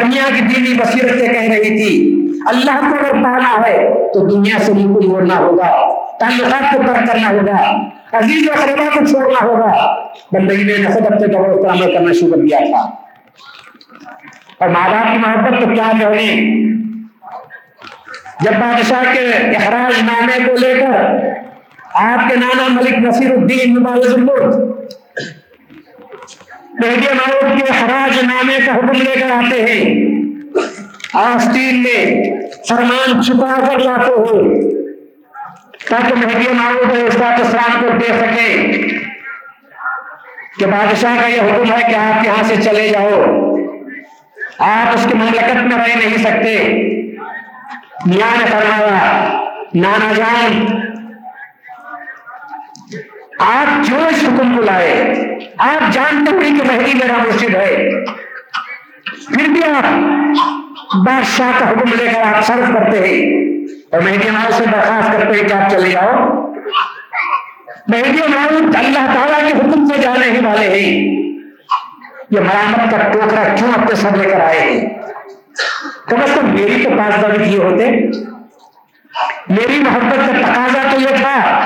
[0.00, 4.72] دنیا کی دینی بصیرتیں کہہ رہی تھی، اللہ کو اگر پانا ہے تو دنیا سے
[4.72, 5.70] بالکل چھوڑنا ہوگا،
[6.18, 7.88] تعلقات کو ترک کرنا ہوگا،
[8.18, 9.94] عزیز و خربا کو چھوڑنا ہوگا۔
[10.32, 12.90] بندگی نے خود اپنے دور پر عمل کرنا شروع کر دیا تھا۔
[14.58, 16.52] اور ماں باپ کی محبت تو کیا کہنے
[18.42, 21.16] جب بادشاہ کے اخراج نامے کو لے کر
[21.94, 24.72] آپ کے نانا ملک نصیر الدین مبارز الملک
[27.12, 30.04] معروف کے خراج نامے کا حکم لے کر آتے ہیں۔
[31.14, 32.24] آستین میں
[32.68, 34.24] فرمان چھپا کر لاتے ہو
[35.90, 38.72] تاکہ مہدی معروف استاد اسلام کو دے سکے
[40.58, 43.22] کہ بادشاہ کا یہ حکم ہے کہ آپ یہاں سے چلے جاؤ۔
[44.58, 46.58] آپ اس کی مملکت میں رہ نہیں سکتے۔
[48.06, 49.26] میاں نے فرمایا،
[49.74, 50.66] نانا جان
[53.40, 55.14] آپ جو اس حکم کو لائے،
[55.58, 58.04] آپ جانتے ہوئے کہ مہدی میرا مرشد ہے۔
[59.28, 59.84] پھر بھی آپ
[61.06, 63.42] بادشاہ کا حکم لے کر آپ صرف کرتے ہیں۔
[63.92, 66.12] اور مہدی ماؤ سے درخواست کرتے ہیں کہ آپ چلے جاؤ۔
[67.88, 71.22] مہدی ماؤ اللہ تعالیٰ کے حکم سے جانے ہی والے ہیں۔
[72.30, 75.01] یہ مرامت کا ٹوکرا کیوں اپنے سب لے کر آئے ہیں؟
[76.12, 77.90] کم از کم میری تو پاس کیے ہوتے۔
[79.48, 81.60] میری محبت کا تقاضا تو یہ تھا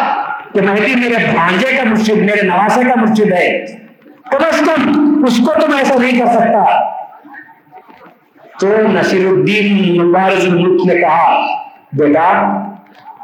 [0.52, 3.66] کہ مہدی میرے بھانجے کا مرشد میرے نواسے کا مرشد ہے۔
[4.30, 6.90] کم اس کو تم ایسا نہیں کر سکتا۔
[8.60, 11.46] تو نصیر الدین مبارز الملک نے کہا،
[11.92, 12.42] بیٹا،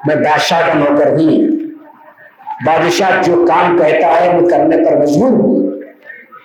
[0.07, 1.57] میں بادشاہ کا نوکر ہوں۔
[2.67, 5.81] بادشاہ جو کام کہتا ہے، وہ کرنے پر مجبور ہوں۔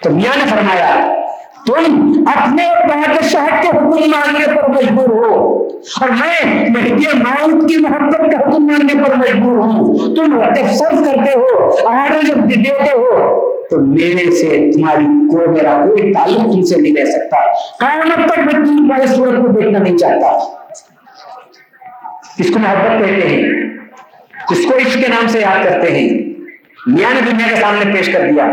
[0.04, 1.17] تو میاں نے فرمایا
[1.68, 5.68] تم اپنے بادشاہ کے حکم ماننے پر مجبور ہو۔
[6.02, 11.40] اور میں مہدی موت کی محبت کا حکم ماننے پر مجبور ہوں۔ تم جب کرتے
[11.40, 13.38] ہو آڈر جب دیتے ہو۔
[13.70, 18.40] تو میرے سے تمہاری کو میرا کوئی تعلق تم سے نہیں رہ سکتا۔ قیامت تک
[18.40, 20.28] میں تم بڑے صورت کو دیکھنا نہیں چاہتا۔
[22.40, 23.44] اس کو محبت کہتے ہیں۔
[24.52, 26.10] اس کو عشق کے نام سے یاد کرتے ہیں۔
[26.88, 28.46] میاں نے دنیا کے سامنے پیش کر دیا۔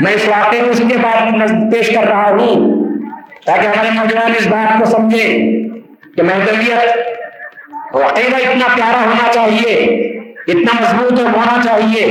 [0.00, 1.30] میں اس واقعے کو اس کے بعد
[1.72, 2.74] پیش کر رہا ہوں
[3.46, 5.26] تاکہ ہمارے نوجوان اس بات کو سمجھے
[6.16, 6.98] کہ محدودیت
[7.94, 9.74] عقیدہ اتنا پیارا ہونا چاہیے
[10.46, 12.06] اتنا مضبوط ہونا چاہیے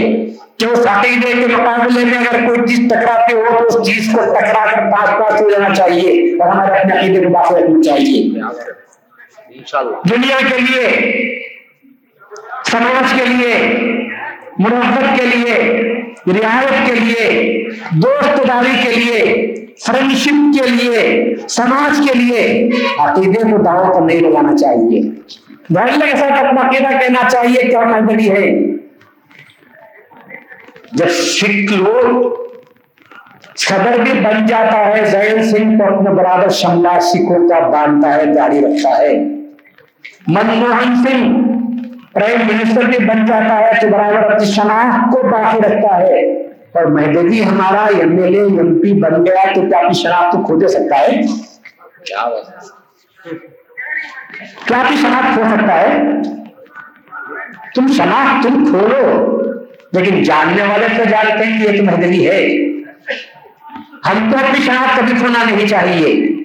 [0.59, 4.21] کہ اس عقیدے کے مقابلے میں اگر کوئی چیز ٹکراتے ہو تو اس چیز کو
[4.33, 8.23] ٹکرا کر پاس پاس ہو جانا چاہیے اور ہمارے اپنے عقیدے کو باقی رکھنا چاہیے۔
[10.09, 10.87] دنیا کے لیے
[12.71, 13.53] سماج کے لیے
[14.59, 15.83] مربت کے لیے،
[16.27, 17.63] رعایت کے لیے
[17.95, 19.53] دوست داری کے لیے،
[19.85, 25.01] فرینڈشپ کے لیے، سماج کے لیے۔ عقیدے کو دعوت پر نہیں لگانا چاہیے۔
[26.11, 28.67] کے ساتھ اپنا عقیدہ کہنا چاہیے، کیا محبت ہے؟
[30.91, 32.33] جب سکھ لوگ
[33.57, 38.25] صدر بھی بن جاتا ہے۔ زین سنگھ تو اپنے برادر شملہ سکھوں کا باندھتا ہے،
[38.25, 39.13] جاری رکھتا ہے۔
[40.27, 41.56] منموہن سنگھ
[42.19, 46.85] پرائم منسٹر بھی بن جاتا ہے تو برابر اپنی شناخت کو باقی رکھتا ہے۔ اور
[46.85, 50.59] مہدوی ہمارا M L A M P بن گیا تو کیا اپنی شناخت کو کھو
[50.59, 51.21] دے سکتا ہے؟
[54.67, 55.97] کیا اپنی شناخت کھو سکتا ہے؟
[57.75, 59.41] تم شناخت تم کھولو
[59.93, 62.47] لیکن جاننے والے تو جانتے ہیں کہ یہ تو مہدوی ہے۔
[64.09, 66.37] ہم تو اپنی شناخت کبھی کھونا نہیں چاہیے۔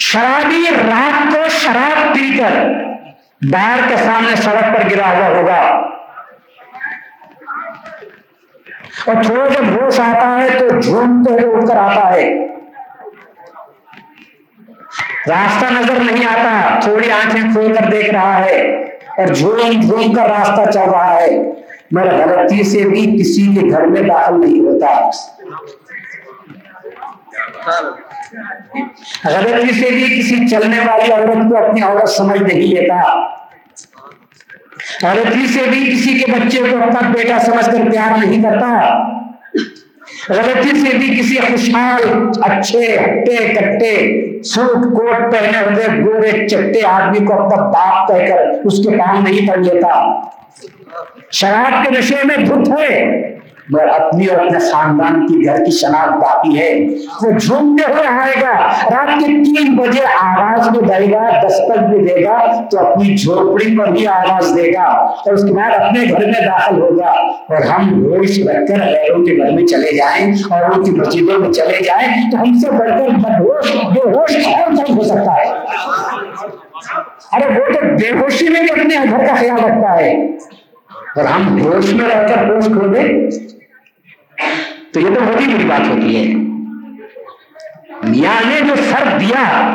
[0.00, 2.85] شرابی رات کو شراب پی کر
[3.42, 5.60] باہر کے سامنے سڑک پر گرا ہوا ہوگا۔
[9.06, 12.46] اور تھوڑا جب ہوش آتا ہے تو جھومتے ہوئے اٹھ کر آتا ہے۔
[15.28, 18.82] راستہ نظر نہیں آتا، تھوڑی آنکھیں کھول کر دیکھ رہا ہے
[19.16, 21.42] اور جھوم جھوم کر راستہ چل رہا ہے۔
[21.90, 25.10] میرا غلطی سے بھی کسی کے گھر میں داخل نہیں ہوتا۔
[29.24, 33.02] غلطی سے بھی کسی چلنے والی عورت کو اپنی عورت سمجھ نہیں لیتا
[35.02, 38.68] غلطی سے بھی کسی کے بچے کو اپنا بیٹا سمجھ کر پیار نہیں کرتا
[40.28, 42.02] غلطی سے بھی کسی خوشحال،
[42.42, 43.94] اچھے، ہٹے، کٹے،
[44.42, 49.22] سوٹ، کوٹ پہنے ہوئے گورے، چٹے آدمی کو اپنا باپ کہہ کر اس کے پاؤں
[49.22, 50.20] نہیں پڑ لیتا۔
[51.30, 53.22] شراب کے نشے میں دھت ہے۔
[53.70, 56.86] مگر اپنی اور اپنے خاندان کی گھر کی شناخت باقی ہے۔
[57.22, 62.06] وہ جھومتے ہوئے آئے گا۔ رات کے تین بجے آواز بھی دے گا، دستک بھی
[62.06, 66.04] دے گا تو اپنی جھوپڑی پر بھی آواز دے گا اور اس کے بعد اپنے
[66.12, 70.34] گھر میں داخل ہوگا اور ہم ہوش رکھ کر غیروں کے گھر میں چلے جائیں
[70.50, 74.36] اور ان کی مسجدوں میں چلے جائیں تو ہم سے بڑھ کر بدہوش بے ہوش
[74.46, 75.50] اور کم ہو سکتا ہے۔
[77.32, 80.12] ارے وہ تو بے ہوشی میں بھی اپنے گھر کا خیال رکھتا ہے۔
[81.16, 83.30] اور ہم ہوش میں رہ کر ہوش کھو دیں۔
[84.92, 86.34] تو یہ تو بڑی بڑی بات ہوتی ہے۔
[88.04, 89.68] میاں نے جو سر دیا،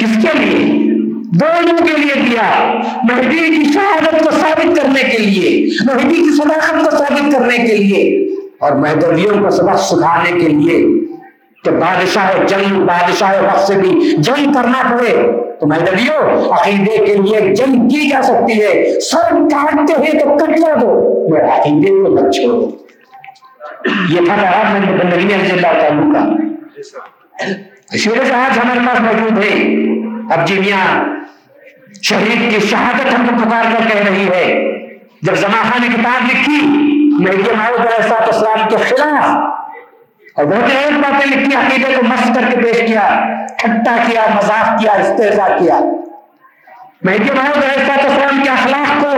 [0.00, 0.82] کس کے لیے؟
[1.14, 2.72] دونوں کے لیے دیا۔
[3.02, 7.76] مہدی کی شہادت کو ثابت کرنے کے لیے مہدی کی صداقت کو ثابت کرنے کے
[7.76, 8.26] لیے
[8.58, 11.02] اور مہدویوں کو سبق سکھانے کے لیے۔
[11.64, 17.54] کہ بادشاہ جنگ، بادشاہ وقت سے بھی جنگ کرنا پڑے، تو مہدویوں، عقیدے کے لیے
[17.54, 22.81] جنگ کی جا سکتی ہے۔ سر کاٹتے ہیں تو کٹوا دو عقیدے کو مت چھوڑو۔
[23.86, 26.20] یہ تھا پیغام میں بندگی رضی اللہ تعالیٰ کا
[27.92, 29.54] اسی وجہ سے آج ہمارے پاس موجود ہے
[30.34, 30.86] اب جی میاں
[32.02, 34.46] شہید کی شہادت ہم کو پکار کر کہہ رہی ہے۔
[35.22, 36.60] جب زما خان نے کتاب لکھی
[37.24, 39.24] مہدی محمد علیہ السلام کے خلاف
[40.36, 43.24] اور بہت ایک باتیں لکھی، عقیدے کو مست کر کے پیش کیا
[43.58, 45.80] ٹھٹا کیا، مذاق کیا استحصا کیا۔
[47.02, 49.12] مہدی محمد علیہ السلام کے اخلاق کو،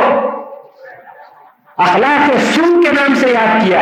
[1.83, 3.81] اخلاق سن کے نام سے یاد کیا۔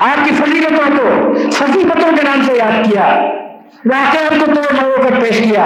[0.00, 3.06] آپ کی فضیلتوں کو، فضیلتوں کے نام سے یاد کیا۔
[3.84, 5.64] واقعات کو توڑ موڑ کر پیش کیا۔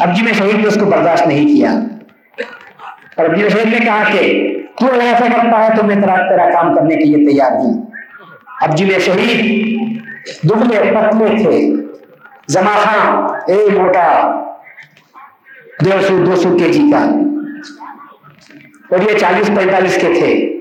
[0.00, 1.72] اب جی میں شہید نے اس کو برداشت نہیں کیا۔
[3.16, 6.16] اور اب جی میں شہید نے کہا کہ، تو ایسا کرتا ہے، تو میں تیرا
[6.16, 7.86] تیرا کام کرنے کے لیے تیار ہوں۔
[8.60, 9.40] اب جی میں شہید
[10.50, 11.74] دبلے پتلے تھے۔
[12.48, 14.32] زما خان، اے موٹا
[15.84, 16.98] ڈیڑھ سو دو سو کے جی کا۔
[18.90, 20.59] اور یہ چالیس پینتالیس کے تھے۔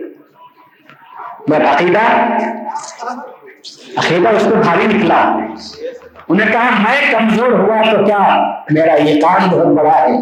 [1.47, 1.99] میں عقیدہ
[3.97, 5.37] عقیدہ اس کو بھاری نکلا۔
[6.29, 10.21] انہیں کہا، میں کمزور ہوا تو کیا؟ میرا یہ کام بہت بڑا ہے۔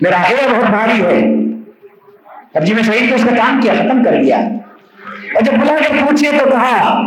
[0.00, 1.34] میرا عقیدہ بہت بھاری ہے۔
[2.54, 4.36] اب جی میں شہید تو اس کا کام کیا، ختم کر دیا۔
[5.34, 7.00] اور جب بلا کر پوچھے تو کہا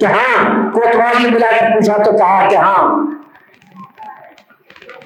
[0.00, 3.06] کہ ہاں کوتوال نے بلا کر پوچھا تو کہا کہ ہاں۔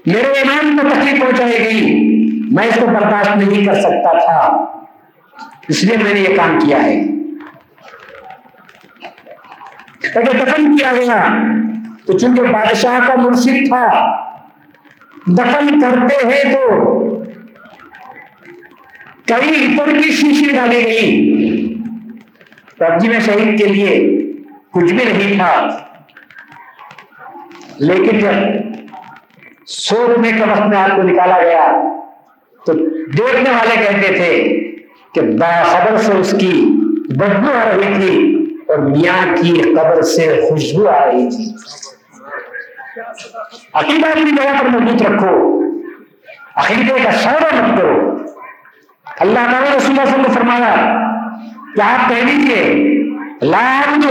[0.07, 2.09] میرے ایمان کو تکلیف پہنچائے گی۔
[2.55, 4.65] میں اس کو برداشت نہیں کر سکتا تھا۔
[5.69, 7.18] اس لیے میں نے یہ کام کیا ہے۔
[10.15, 11.27] اگر دفن کیا گیا۔
[12.07, 14.15] تو چونکہ بادشاہ کا مرشد تھا،
[15.27, 16.69] دفن کرتے ہیں تو
[19.27, 21.35] کئی عطر کی شیشی ڈالی گئی۔
[22.79, 24.23] سبزی جی میں شہید کے لیے
[24.71, 25.79] کچھ بھی نہیں تھا۔
[27.79, 28.33] لیکن جب
[29.67, 31.73] سونے کے وقت میں آپ کو نکالا گیا،
[32.67, 32.73] تو
[33.13, 34.61] دیکھنے والے کہتے تھے
[35.15, 36.65] کہ باخبر سے اس کی
[37.09, 38.28] بدبو آ رہی تھی۔
[38.69, 41.55] اور میاں کی قبر سے خوشبو آ رہی تھی۔
[43.75, 45.63] عقیدہ اپنی جگہ پر مضبوط رکھو۔
[46.57, 48.17] عقیدے کا سودا مت کرو۔
[49.21, 50.75] اللہ تعالیٰ رسول اللہ صلی اللہ علیہ نے فرمایا
[51.77, 52.95] کہ آپ کہہ دیجیے
[53.43, 54.05] لابد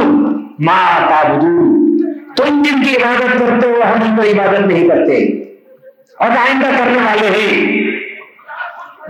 [0.60, 1.88] ما تعبدون۔
[2.38, 5.44] تم جن کی عبادت کرتے ہو، ہم ان پر عبادت نہیں کرتے۔
[6.20, 7.88] اور آئندہ کرنے والے ہیں۔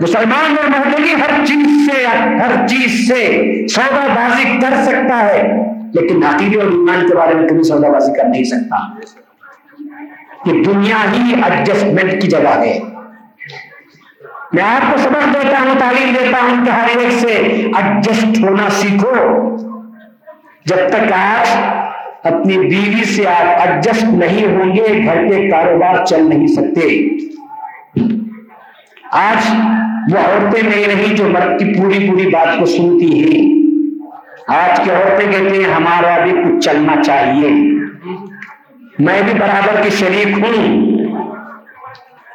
[0.00, 2.06] مسلمان اور محدودی ہر چیز سے،
[2.38, 3.22] ہر چیز سے
[3.68, 5.42] سودا بازی کر سکتا ہے،
[5.94, 8.76] لیکن عقیدے اور ایمان کے بارے میں کبھی سودا بازی کر نہیں سکتا۔
[10.46, 12.78] یہ دنیا ہی ایڈجسٹمنٹ کی جگہ ہے۔
[14.52, 17.34] میں آپ کو سبق دیتا ہوں، تعلیم دیتا ہوں کہ ہر ایک سے
[17.76, 19.14] ایڈجسٹ ہونا سیکھو۔
[20.66, 26.28] جب تک آپ اپنی بیوی سے آپ ایڈجسٹ نہیں ہوں گے، گھر کے کاروبار چل
[26.28, 26.86] نہیں سکتے۔
[29.12, 29.50] آج
[30.12, 33.58] وہ عورتیں نہیں رہی جو مرد کی پوری پوری بات کو سنتی ہیں۔
[34.48, 37.48] آج کی عورتیں کہتی ہیں ہمارا بھی کچھ چلنا چاہیے۔
[38.98, 40.98] میں بھی برابر کی شریک ہوں۔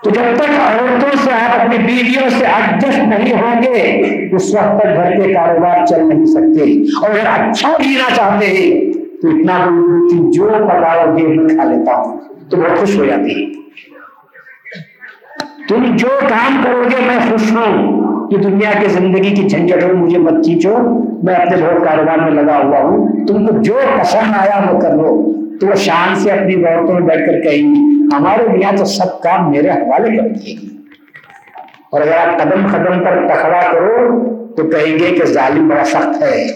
[0.04, 4.02] تو جب تک عورتوں سے آپ اپنی بیویوں سے ایڈجسٹ نہیں ہوں گے،
[4.36, 6.64] اس وقت تک گھر کے کاروبار چل نہیں سکتے۔
[7.02, 9.70] اور اگر اچھا جینا چاہتے ہیں، تو اتنا
[10.32, 12.18] جو پکاؤ گے، میں کھا لیتا ہوں۔
[12.50, 13.63] تو بہت خوش ہو جاتی ہے
[15.70, 19.96] تم جو کام کرو گے میں خوش ہوں کہ دنیا کی زندگی کی جھنجٹ ہو
[19.96, 20.78] مجھے مت کھینچو
[21.24, 24.90] میں اپنے بہت کاروبار میں لگا ہوا ہوں۔ تم کو جو پسند آیا وہ کر
[24.90, 28.86] لو۔ تو وہ شان سے اپنی عورتوں میں بیٹھ کر کہیں گی، ہمارے یہاں تو
[28.86, 30.78] سب کام میرے حوالے کر دیے گی۔
[31.92, 34.20] اور اگر آپ قدم قدم پر تخڑا کرو
[34.58, 36.48] تو کہیں گے کہ ظالم بڑا سخت ہے۔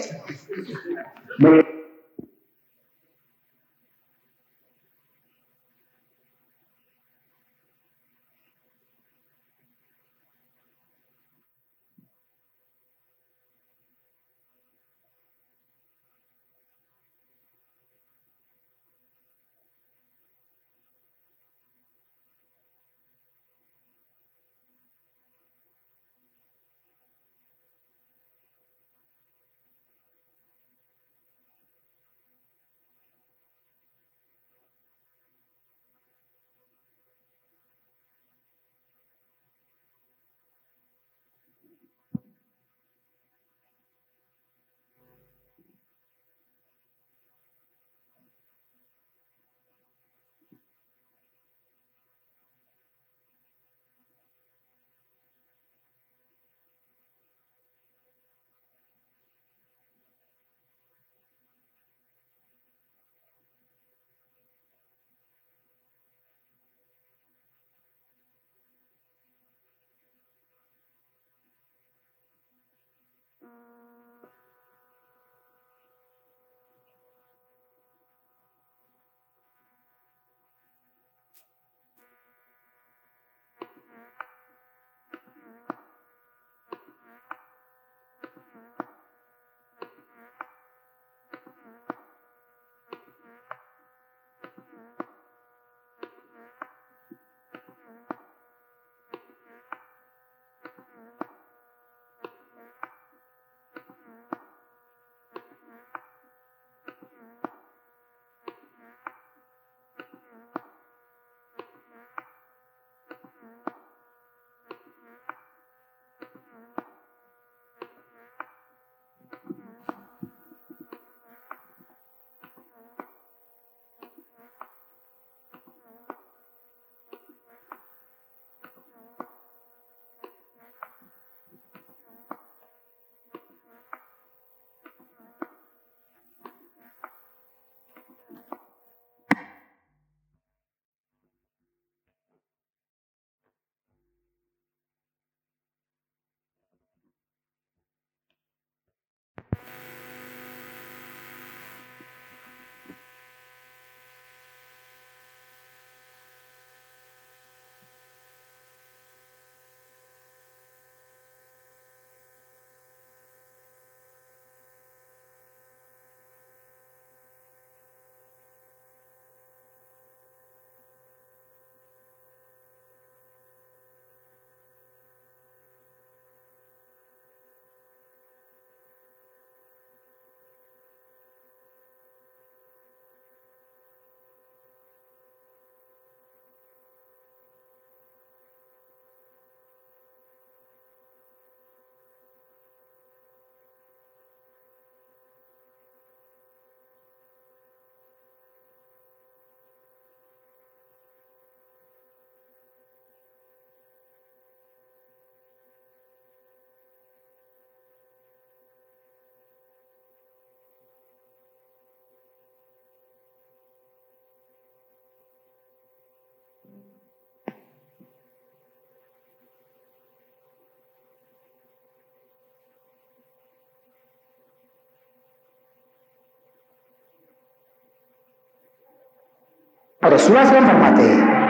[230.02, 231.48] اور رسول اللہ فرماتے ہیں،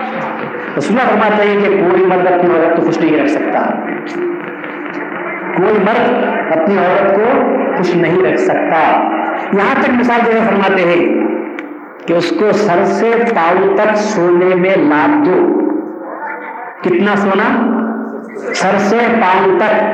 [0.79, 3.61] رسول اللہ فرماتے ہیں کہ کوئی مرد اپنی عورت کو خوش نہیں رکھ سکتا۔
[5.57, 6.15] کوئی مرد
[6.57, 7.23] اپنی عورت کو
[7.77, 9.03] خوش نہیں رکھ سکتا۔
[9.53, 11.27] یہاں تک مثال جو فرماتے ہیں
[12.07, 15.61] کہ اس کو سر سے پاؤں تک سونے میں لاد دو۔
[16.83, 17.71] کتنا سونا؟
[18.55, 19.85] سر سے پاؤں تک۔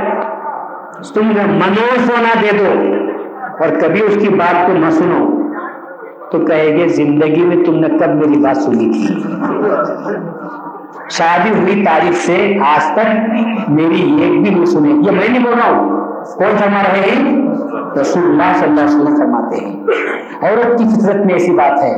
[1.15, 2.95] تم منو سونا دے دو۔
[3.61, 5.34] اور کبھی اس کی بات کو نہ سنو۔
[6.35, 9.23] تو کہے گے، زندگی میں تم نے کب میری بات سنی تھی؟
[11.11, 15.55] شادی ہوئی تاریخ سے آج تک میری ایک بھی نہیں سنی۔ یہ میں نہیں بول
[15.55, 15.89] رہا ہوں،
[16.37, 17.43] کون فرما رہے ہیں؟
[18.01, 19.73] رسول اللہ صلی اللہ علیہ وسلم فرماتے ہیں۔
[20.43, 21.95] عورت کی فطرت میں ایسی بات ہے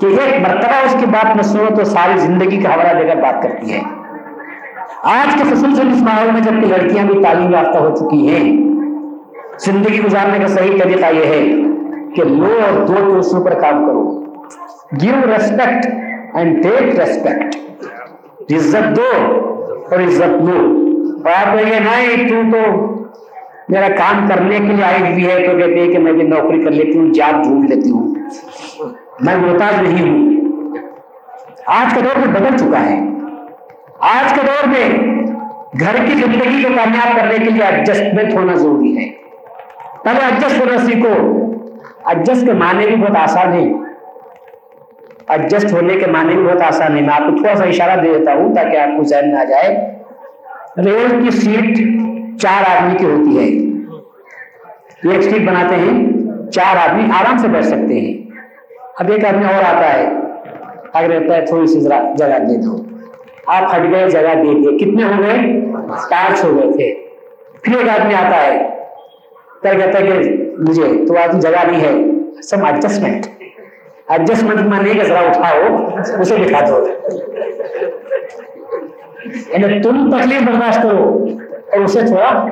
[0.00, 3.16] کہ ایک مرتبہ اس کی بات میں سنو تو ساری زندگی کا حوالہ دے کر
[3.16, 3.82] بات کرتی ہے۔
[5.02, 8.44] آج کے خصوصاً اس ماحول میں جبکہ لڑکیاں بھی تعلیم یافتہ ہو چکی ہیں،
[9.58, 11.75] زندگی گزارنے کا صحیح طریقہ یہ ہے۔
[12.16, 14.24] کہ لو اور دو کے پر کام کرو۔
[15.02, 15.86] Give respect
[16.34, 17.56] and take respect
[18.52, 19.10] عزت دو
[19.90, 20.86] اور عزت لو۔
[21.24, 22.86] اور آپ کو بات نہیں تو تو
[23.68, 26.62] میرا کام کرنے کے لیے آئی ہوئی ہے تو کہتے ہیں کہ میں بھی نوکری
[26.62, 28.14] کر لیتی ہوں، جاب ڈھونڈ لیتی ہوں۔
[29.20, 30.36] میں محتاج نہیں ہوں۔
[31.66, 33.00] آج کا دور میں بدل چکا ہے۔
[34.00, 34.98] آج کے دور میں
[35.80, 39.10] گھر کی زندگی کو کامیاب کرنے کے لیے ایڈجسٹمنٹ ہونا ضروری ہے۔
[40.04, 41.46] پہلے ایڈجسٹ ہونا سیکھو۔
[42.06, 43.72] ایڈجسٹ کے معنی بھی بہت آسان ہے
[45.28, 48.18] ایڈجسٹ ہونے کے معنی بھی بہت آسان ہے میں آپ کو تھوڑا سا اشارہ دے
[48.18, 49.98] دیتا ہوں تاکہ آپ کو ذہن میں آ جائے۔
[50.84, 51.76] ریل کی سیٹ
[52.40, 53.66] چار آدمی کی ہوتی ہے۔
[55.12, 56.06] ایک سیٹ بناتے ہیں۔
[56.50, 58.14] چار آدمی آرام سے بیٹھ سکتے ہیں۔
[58.98, 60.08] اب ایک آدمی اور آتا ہے۔
[60.92, 61.80] اگر رہتا ہے، تھوڑی سی
[62.16, 62.82] جگہ دے دو۔
[63.46, 65.60] آپ ہٹ گئے، جگہ دے دیے۔ کتنے ہو گئے؟
[66.10, 67.08] پانچ ہو گئے تھے۔
[67.62, 68.68] پھر ایک آدمی آتا ہے۔
[69.62, 72.04] کہتا ہے کہ مجھے تو آدمی جگہ نہیں ہے
[72.42, 73.26] سم ایڈجسٹمنٹ
[74.08, 75.76] ایڈجسٹمنٹ میں نہیں کہ ذرا اٹھاؤ،
[76.20, 76.86] اسے دکھا دو۔
[79.48, 81.26] یعنی تم تکلیف برداشت کرو
[81.72, 82.48] اور اسے تھوڑا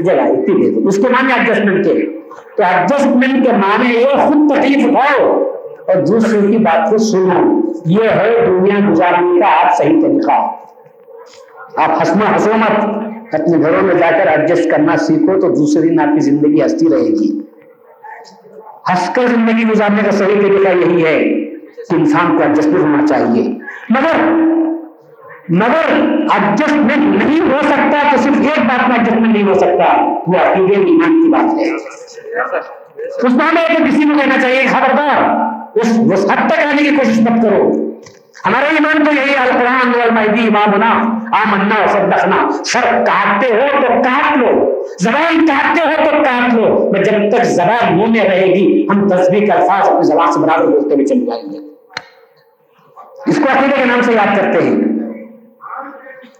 [0.00, 2.06] جگہ، اتنی دے دو۔ اس کے معنی ایڈجسٹمنٹ کے۔
[2.56, 5.42] تو ایڈجسٹمنٹ کے معنی یہ خود تکلیف اٹھاؤ
[5.86, 10.32] اور دوسرے کی بات کو سنو۔ یہ ہے دنیا گزارنے کا آپ صحیح طریقہ۔
[11.76, 12.84] آپ ہسما حسومت
[13.32, 16.86] اپنے گھروں میں جا کر ایڈجسٹ کرنا سیکھو تو دوسرے دن آپ کی زندگی ہستی
[16.90, 17.40] رہے گی۔
[18.90, 21.18] ہنس کر زندگی گزارنے کا صحیح طریقہ یہی ہے
[21.90, 23.58] کہ انسان کو ایڈجسٹمنٹ ہونا چاہیے۔
[23.90, 24.32] مگر
[25.48, 25.92] مگر
[26.32, 30.74] ایڈجسٹمنٹ نہیں ہو سکتا تو صرف ایک بات میں ایڈجسٹمنٹ نہیں ہو سکتا، وہ عقیدے
[30.74, 31.74] ایمان کی بات ہے۔
[33.26, 35.30] اس معاملے کہ کسی کو کہنا چاہیے، خبردار،
[35.74, 37.89] اس وسعت تک آنے کی کوشش مت کرو۔
[38.46, 40.90] ہمارا ایمان تو یہی القرآن والمہدی امامنا،
[41.32, 46.90] آمنا و صدقنا۔ سر کاٹتے ہو تو کاٹ لو۔ زبان کاٹتے ہو تو کاٹ لو۔
[46.92, 50.38] میں جب تک زبان منہ میں رہے گی، ہم تصویر کا الفاظ اپنی زبان سے
[50.38, 51.58] برابر بولتے ہوئے چل جائیں گے۔
[53.26, 54.74] اس کو عقیدے کے نام سے یاد کرتے ہیں۔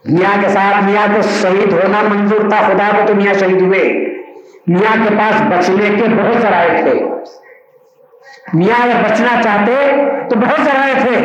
[0.04, 3.82] میاں کے ساتھ میاں کو شہید ہونا منظور تھا، خدا کو تو میاں شہید ہوئے۔
[4.66, 7.00] میاں کے پاس بچنے کے بہت ذرائع تھے۔
[8.54, 9.74] میاں اگر بچنا چاہتے
[10.30, 11.18] تو بہت ذرائع تھے۔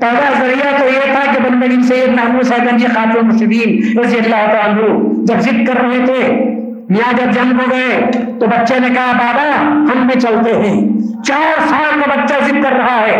[0.00, 4.52] پہلا ذریعہ تو یہ تھا کہ بندگی سید محمود صاحب جی خاتون مشدین رضی اللہ
[4.52, 4.88] تعالیٰ
[5.24, 6.44] جب ذکر کر رہے تھے،
[6.90, 10.88] میاں جب جنگ ہو گئے تو بچے نے کہا، بابا، ہم بھی چلتے ہیں۔
[11.24, 13.16] چار سال کا بچہ ذکر کر رہا ہے۔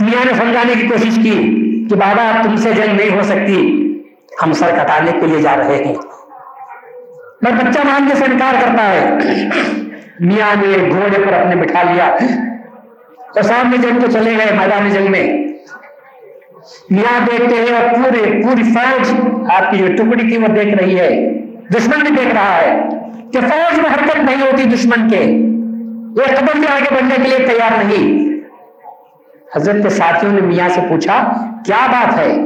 [0.00, 3.82] میاں نے سمجھانے کی کوشش کی کہ بابا تم سے جنگ نہیں ہو سکتی۔
[4.42, 5.94] ہم سر کٹانے کے لیے جا رہے ہیں۔
[7.42, 9.18] میں بچہ ماننے سے انکار کرتا ہے۔
[10.20, 12.16] میاں نے گھوڑے پر اپنے بٹھا لیا۔
[13.34, 15.46] تو سامنے جنگ تو چلے گئے میدان جنگ میں۔
[16.90, 19.14] میاں دیکھتے ہیں اور پورے پوری فوج
[19.50, 22.88] آپ کی جو ٹکڑی تھی وہ دیکھ رہی ہے۔ دشمن بھی دیکھ رہا ہے
[23.32, 25.18] کہ فوج میں حرکت نہیں ہوتی دشمن کے۔
[26.22, 28.26] ایک قدم بھی آگے بڑھنے کے لیے تیار نہیں۔
[29.56, 31.32] حضرت کے ساتھیوں نے میاں سے پوچھا،
[31.66, 32.36] کیا بات ہے؟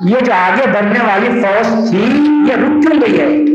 [0.00, 3.53] یہ جو آگے بڑھنے والی فوج تھی، یہ رک کیوں گئی ہے؟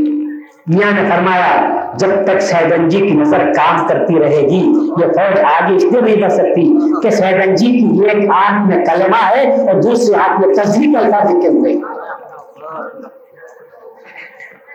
[0.70, 1.54] میاں نے فرمایا،
[1.98, 4.60] جب تک سیدنجی کی نظر کام کرتی رہے گی،
[5.02, 9.24] یہ فوج آگے اس لیے نہیں بڑھ سکتی کہ سیدنجی کی ایک آنکھ میں کلمہ
[9.30, 11.76] ہے اور دوسری آنکھ میں تصدیق الفاظ لکھے ہوئے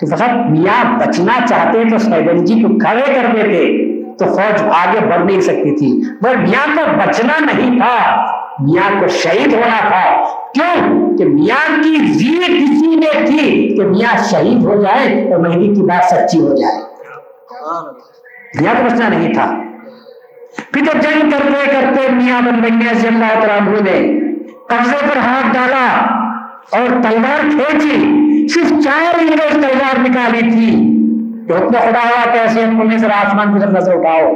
[0.00, 3.66] تو فقط میاں بچنا چاہتے تو سیدنجی کو کھڑے کر دیتے
[4.18, 5.92] تو فوج آگے بڑھ نہیں سکتی تھی۔
[6.22, 7.96] مگر میاں کو بچنا نہیں تھا،
[8.60, 10.04] میاں کو شہید ہونا تھا۔
[10.54, 15.74] کیوں کہ میاں کی زیر کسی میں تھی کہ میاں شہید ہو جائے اور مہندی
[15.74, 16.82] کی بات سچی ہو جائے۔
[18.60, 19.54] میاں کو بچنا نہیں تھا۔
[20.72, 24.20] پھر تو جنگ کرتے کرتے میاں بن بنیا سے اللہ تعالیٰ نے
[24.66, 25.86] قبضے پر ہاتھ ڈالا
[26.78, 30.90] اور تلوار کھینچی۔ صرف چار انگریز تلوار نکالی تھی۔
[31.48, 34.32] تو حکم خدا ہوا کیسے نظر آسمان کی طرف نظر اٹھاؤ۔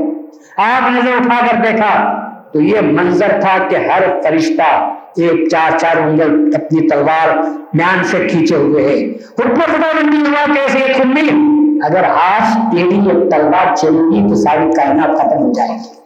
[0.57, 5.97] آپ نظر اٹھا کر دیکھا تو یہ منظر تھا کہ ہر فرشتہ ایک چار چار
[5.97, 7.37] انگل اپنی تلوار
[7.75, 8.99] میان سے کھینچے ہوئے ہے
[9.39, 11.29] حکم خدا بندی ہوا کیسے ایک امی
[11.85, 15.97] اگر آج تیری یہ تلوار چلے گی تو ساری کائنات ختم ہو جائے گی۔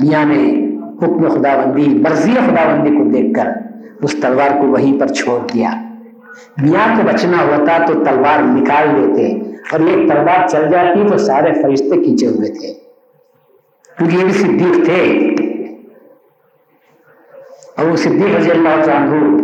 [0.00, 0.42] میاں نے
[1.02, 3.52] حکم خدا بندی مرضی خدا بندی کو دیکھ کر
[4.02, 5.70] اس تلوار کو وہیں پر چھوڑ دیا۔
[6.62, 9.30] میاں کو بچنا ہوتا تو تلوار نکال لیتے
[9.72, 12.85] اور ایک تلوار چل جاتی تو سارے فرشتے کھینچے ہوئے تھے۔
[14.00, 15.18] یہ بھی صدیق تھے۔
[17.76, 19.36] اور وہ صدیق رضی اللہ عنہ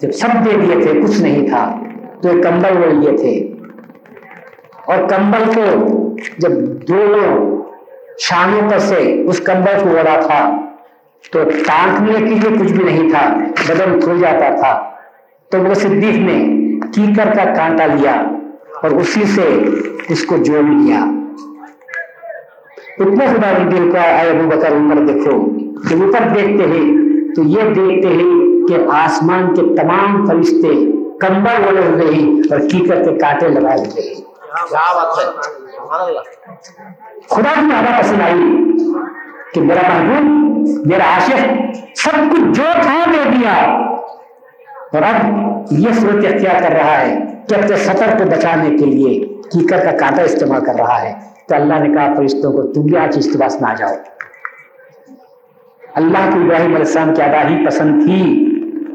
[0.00, 1.82] جب سب دے دیے تھے، کچھ نہیں تھا،
[2.22, 3.54] تو ایک کمبل وہ لیے تھے۔
[4.84, 5.90] اور کمبل کو
[6.38, 6.50] جب
[6.88, 7.62] دونوں
[8.18, 10.56] شانوں پر سے اس کمبل کو اوڑا تھا،
[11.32, 13.34] تو ٹانکنے کے لیے کچھ بھی نہیں تھا،
[13.68, 14.90] بدن کھل جاتا تھا۔
[15.50, 16.46] تو وہ صدیق نے
[16.94, 18.12] کیکر کا کانٹا لیا
[18.82, 19.64] اور اسی سے
[20.08, 21.04] اس کو جوڑ لیا۔
[23.00, 25.30] اتنے خدا کی دل کا آئے ابو بکر عمر دیکھو۔
[25.88, 26.86] کہ اوپر دیکھتے ہیں
[27.34, 30.74] تو یہ دیکھتے ہیں کہ آسمان کے تمام فرشتے
[31.18, 34.14] کمبل بولے ہوئے ہیں اور کیکر کے کانٹے لگائے ہوئے ہیں۔
[37.30, 38.62] خدا کی آدھا پسند آئی
[39.54, 41.40] کہ میرا محبوب میرا عاشق
[41.96, 43.54] سب کچھ جو تھا دے دیا۔
[44.92, 45.16] اور اب
[45.70, 47.18] یہ صورت اختیار کر رہا ہے
[47.48, 49.20] کہ اپنے سطر کو بچانے کے لیے
[49.52, 52.96] کیکر کا کانٹا استعمال کر رہا ہے۔ تو اللہ نے کہا فرشتوں کو، تم بھی
[52.96, 53.94] آج استباس میں آ جاؤ۔
[55.94, 58.44] اللہ کو ابراہیم علیہ السلام کی ادا ہی پسند تھی۔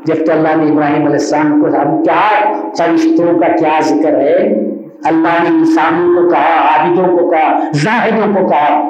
[0.05, 4.47] جب تو اللہ نے ابراہیم علیہ السلام کو ہم کیا فرشتوں کا کیا ذکر ہے؟
[5.03, 8.89] اللہ نے انسانوں کو کہا، عابدوں کو کہا، زاہدوں کو کہا۔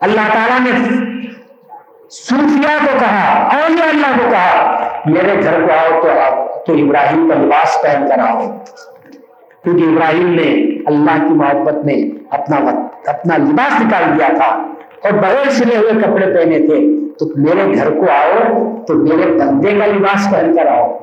[0.00, 0.88] اللہ تعالیٰ نے
[2.10, 7.28] صوفیہ کو کہا، اولیاء اللہ کو کہا، میرے گھر کو آؤ تو آؤ، تو ابراہیم
[7.28, 8.40] کا لباس پہن کر آؤ۔
[9.64, 14.46] کیونکہ ابراہیم نے اللہ کی محبت میں اپنا وقت اپنا لباس نکال دیا تھا
[15.02, 19.70] اور بغیر سلے ہوئے کپڑے پہنے تھے۔ تو میرے گھر کو آؤ، تو میرے بندے
[19.70, 20.98] کا لباس پہن کر آؤ۔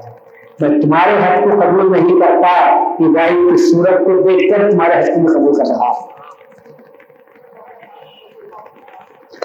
[0.60, 2.66] میں تمہارے حق کو قبول نہیں کرتا،
[3.00, 5.92] ابراہیم کی صورت کو دیکھ کر تمہارے حق میں قبول کر رہا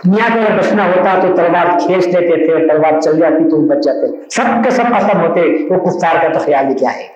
[0.04, 4.07] میاں کا بچنا ہوتا تو تلوار کھینچ لیتے تھے، تلوار چل جاتی تو بچ جاتے۔
[4.30, 5.40] سب کے سب ختم ہوتے،
[5.70, 7.07] وہ کفتار کا تو خیال ہی کیا ہے؟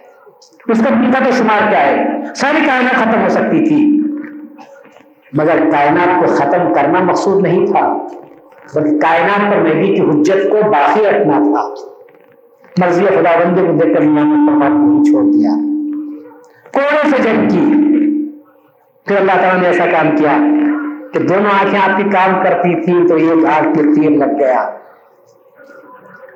[0.69, 4.00] اس کا پیتا تو شمار کیا ہے؟ ساری کائنات ختم ہو سکتی تھی۔
[5.33, 7.97] مگر کائنات کو ختم کرنا مقصود نہیں تھا،
[8.75, 11.69] بلکہ کائنات پر نبی کی حجت کو باقی رکھنا تھا۔
[12.79, 15.51] مرضی خدا بندے کو دیکھ کر میاں نے کو چھوڑ دیا۔
[16.73, 17.81] کوڑے سے جنگ کی۔
[19.07, 20.39] پھر اللہ تعالیٰ نے ایسا کام کیا
[21.13, 24.71] کہ دونوں آنکھیں آپ کی کام کرتی تھی تو ایک آنکھ پہ تیر لگ گیا۔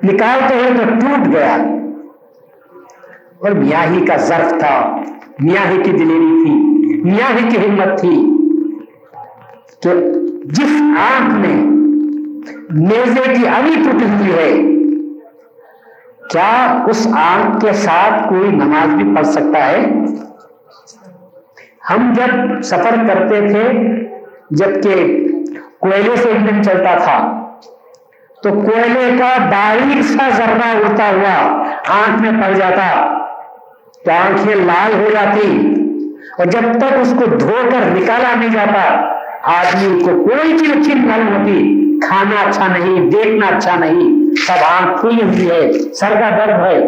[0.03, 1.55] نکالتے ہوئے تو ٹوٹ گیا۔
[3.39, 4.97] اور میاں ہی کا ظرف تھا،
[5.39, 6.53] میاں ہی کی دلیری تھی،
[7.03, 8.34] میاں ہی کی ہمت تھی۔
[9.85, 9.91] کہ
[10.57, 11.55] جس آنکھ میں
[12.79, 14.51] میزے کی ابھی ٹوٹی ہوئی ہے،
[16.31, 16.53] کیا
[16.89, 19.85] اس آنکھ کے ساتھ کوئی نماز بھی پڑھ سکتا ہے؟
[21.89, 23.63] ہم جب سفر کرتے تھے،
[24.51, 25.05] جبکہ
[25.79, 27.17] کوئلے سے انجن چلتا تھا،
[28.43, 31.37] تو کوئلے کا باریک سا ذرہ اڑتا ہوا
[31.95, 32.89] آنکھ میں پڑ جاتا،
[34.05, 35.49] تو آنکھیں لال ہو جاتی،
[36.37, 39.13] اور جب تک اس کو دھو کر نکالا نہیں جاتا
[39.45, 45.01] آدمی کو کوئی چیز اچھی نہیں ہوتی، کھانا اچھا نہیں، دیکھنا اچھا نہیں، سب آنکھ
[45.01, 46.81] کھلی ہوئی ہے، سر کا درد ہے۔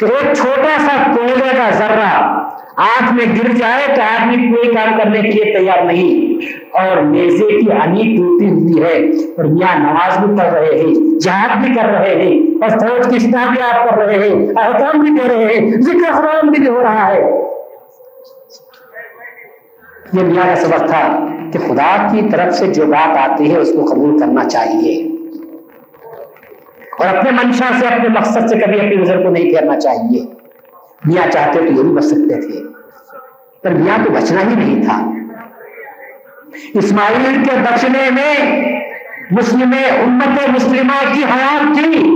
[0.00, 2.38] کہ ایک چھوٹا سا کوئلے کا ذرہ
[2.76, 6.28] آنکھ میں گر جائے تو آدمی کوئی کام کرنے کے لیے تیار نہیں۔
[6.72, 11.64] اور میزے کی انی ٹوٹی ہوئی ہے اور میاں نماز بھی پڑھ رہے ہیں، جہاد
[11.64, 15.28] بھی کر رہے ہیں، اور فوج کی بھی آپ کر رہے ہیں، احکام بھی دے
[15.28, 17.48] رہے ہیں، ذکر حرام بھی ہو رہا ہے۔
[20.12, 23.72] یہ میاں کا سبق تھا کہ خدا کی طرف سے جو بات آتی ہے اس
[23.76, 25.02] کو قبول کرنا چاہیے۔
[26.98, 30.26] اور اپنے منشا سے، اپنے مقصد سے کبھی اپنے نظر کو نہیں پھیرنا چاہیے۔
[31.04, 32.58] میاں چاہتے تو یہ بھی بچ سکتے تھے،
[33.62, 35.10] پر میاں تو بچنا ہی نہیں تھا۔
[36.74, 38.62] اسماعیل کے بچنے میں،
[39.30, 42.10] مسلم امت مسلمہ کی حیات تھی۔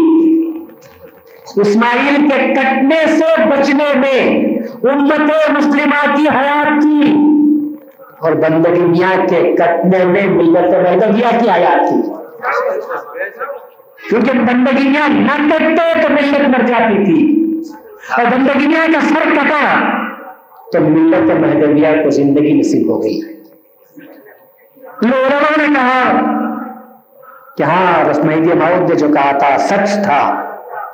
[1.56, 4.44] اسماعیل کے کٹنے سے بچنے میں
[4.82, 7.14] امت مسلمہ کی حیات تھی۔
[8.22, 12.00] اور بندگی میاں کے کٹنے میں ملت بندگیا کی حیات تھی
[14.08, 17.20] کیونکہ بندگی میاں نہ کٹتے تو ملت مر جاتی تھی۔
[18.16, 19.74] اور بندگی میاں کا سر کٹا
[20.72, 23.20] تو ملت مہدویہ کو زندگی نصیب ہو گئی۔
[25.02, 26.12] لوگوں نے کہا
[27.56, 30.20] کہ ہاں رسمید ماؤد نے جو کہا تھا، سچ تھا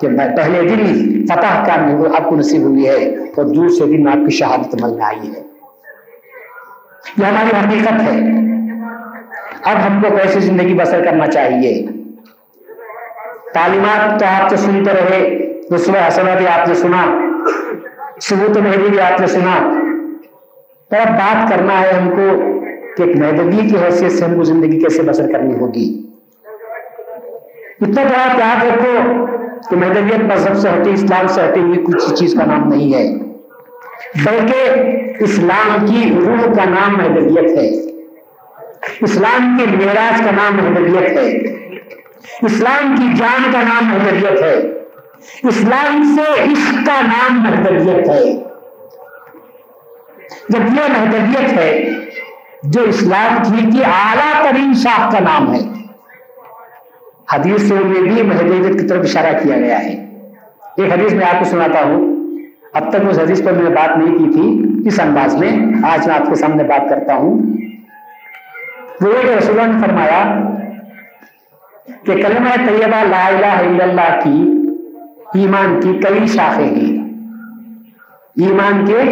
[0.01, 1.74] کہ میں پہلے دن فتح کا
[2.16, 3.05] آپ کو نصیب ہوئی ہے
[3.37, 5.58] اور دوسرے دن آپ کی شہادت عمل میں آئی ہے۔
[7.17, 8.21] یہ ہماری حقیقت ہے۔
[9.65, 11.87] اب ہم کو کیسے زندگی بسر کرنا چاہیے؟
[13.55, 17.31] تعلیمات تو آپ تو سنتے رہے، رسول حسنہ بھی آپ نے سنا،
[18.23, 19.81] ثبوت مہدی بھی آپ نے سنا۔
[20.91, 22.43] پر اب بات کرنا ہے ہم کو
[22.97, 26.07] کہ ایک مہدوی کی حیثیت سے ہم کو زندگی کیسے بسر کرنی ہوگی۔
[27.81, 29.27] اتنا تو آپ یاد رکھو
[29.71, 33.28] کہ مہدویت مذہب سے ہٹی، اسلام سے ہٹی ہوئی کچھ چیز کا نام نہیں ہے۔
[34.14, 34.70] بلکہ
[35.22, 37.68] اسلام کی روح کا نام مہدویت ہے۔
[39.01, 41.36] اسلام کے معراج کا نام مہدویت ہے۔
[42.42, 44.55] اسلام کی جان کا نام مہدویت ہے۔
[45.49, 48.24] اسلام سے عشق کا نام مہدویت ہے۔
[50.49, 51.90] جب یہ مہدویت ہے،
[52.62, 55.61] جو اسلام کی کی اعلیٰ ترین شاخ کا نام ہے۔
[57.34, 59.92] حدیث میں بھی مہدویت کی طرف اشارہ کیا گیا ہے۔
[60.76, 62.18] ایک حدیث میں آپ کو سناتا ہوں۔
[62.75, 65.51] اب تک اس حدیث پر میں نے بات نہیں کی تھی، اس انداز میں
[65.83, 67.43] آج میں آپ کے سامنے بات کرتا ہوں۔
[69.01, 70.41] وہ رسول نے فرمایا
[72.05, 74.53] کہ کلمہ طیبہ لا الہ الا اللہ کی
[75.35, 77.09] ایمان کی کئی شاخیں ہیں۔
[78.47, 79.03] ایمان کے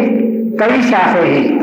[0.57, 1.59] کئی شاخیں ہیں۔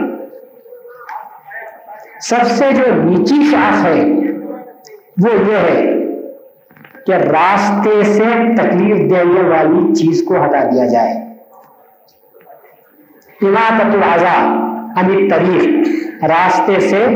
[2.21, 4.05] سب سے جو نیچی شاخ ہے
[5.25, 5.95] وہ یہ ہے
[7.07, 11.24] کہ راستے سے تکلیف دینے والی چیز کو ہٹا دیا جائے۔
[15.31, 15.89] طریق،
[16.25, 17.07] راستے سے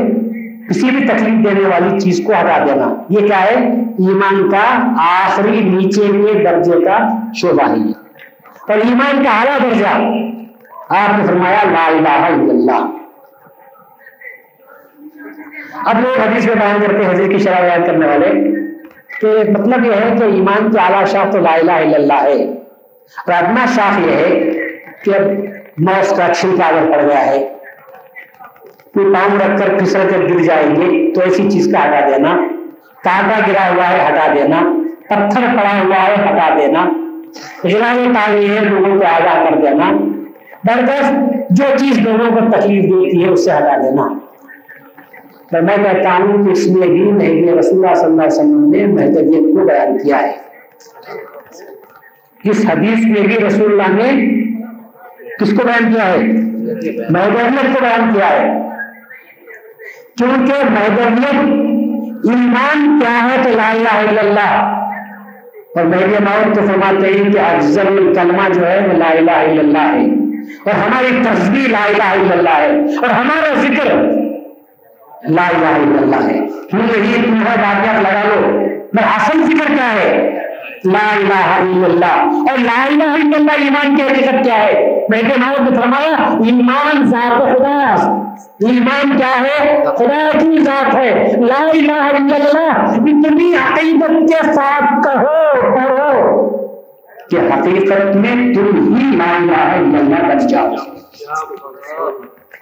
[0.69, 3.55] کسی بھی تکلیف دینے والی چیز کو ہٹا دینا۔ یہ کیا ہے؟
[3.99, 6.97] ایمان کا آخری نیچے کے درجے کا
[7.35, 7.75] شعبہ ہے
[8.67, 9.87] اور ایمان کا اعلیٰ درجہ،
[10.89, 12.85] آپ نے فرمایا، لا الہ الا اللہ۔
[15.85, 18.31] اب لوگ حدیث میں بیان کرتے ہیں، حضرت کی شرح بیان کرنے والے،
[19.21, 22.43] کہ مطلب یہ ہے کہ ایمان کی اعلیٰ شاخ تو لا الہ الا اللہ ہے۔
[23.27, 24.51] اور ادنا شاخ یہ ہے
[25.03, 25.11] کہ
[25.79, 27.53] اب موس کا چھلکا اگر پڑ گیا ہے۔
[28.93, 32.37] کوئی پاؤں رکھ کر پھسل کر گر جائیں گے تو ایسی چیز کا ہٹا دینا۔
[33.03, 34.73] کانٹا گرا ہوا ہے، ہٹا دینا۔
[35.09, 36.89] پتھر پڑا ہوا ہے، ہٹا دینا۔
[37.63, 39.91] غلائے تاغی ہے، لوگوں کو آگاہ کر دینا۔
[40.63, 41.13] بردست
[41.49, 44.07] جو چیز لوگوں کو تکلیف دیتی ہے اس سے ہٹا دینا۔
[45.51, 48.69] تو میں کہتا ہوں کہ اس میں بھی مہدی رسول اللہ صلی اللہ علیہ وسلم
[48.69, 50.37] نے مہدویت کو بیان کیا ہے۔
[52.43, 54.39] اس حدیث میں بھی رسول اللہ نے
[55.39, 56.17] کس کو بیان کیا ہے؟
[57.09, 58.61] مہدویت کو بیان کیا ہے؟
[60.17, 61.35] کیونکہ مہدویت
[62.29, 64.75] ایمان کیا ہے تو لا الہ الا اللہ۔
[65.75, 69.59] اور مہدی ماؤد تو فرماتے ہیں کہ افضل الکلمہ جو ہے وہ لا الہ الا
[69.59, 70.05] اللہ ہے۔
[70.65, 73.85] اور ہماری تصویر لا الہ الا اللہ ہے۔ اور ہمارا ذکر
[75.29, 78.59] لا الہ الا اللہ ہے۔ کیوں؟ نہیں تم ہے باقیات لگا لو۔
[78.93, 80.39] میں اصل ذکر کیا ہے؟
[80.85, 85.21] لا الہ الا اللہ اور لا الہ الا اللہ ایمان کی حقیقت کیا ہے؟ میں
[85.23, 86.15] نے ناؤ نے فرمایا،
[86.45, 87.95] ایمان ذات خدا۔
[88.69, 95.07] ایمان کیا ہے؟ خدا کی ذات ہے۔ لا الہ الا اللہ اتنی عقیدت کے ساتھ
[95.07, 96.49] کہو، پڑھو
[97.31, 100.65] کہ حقیقت میں تم ہی لا الہ الا اللہ بن جاؤ۔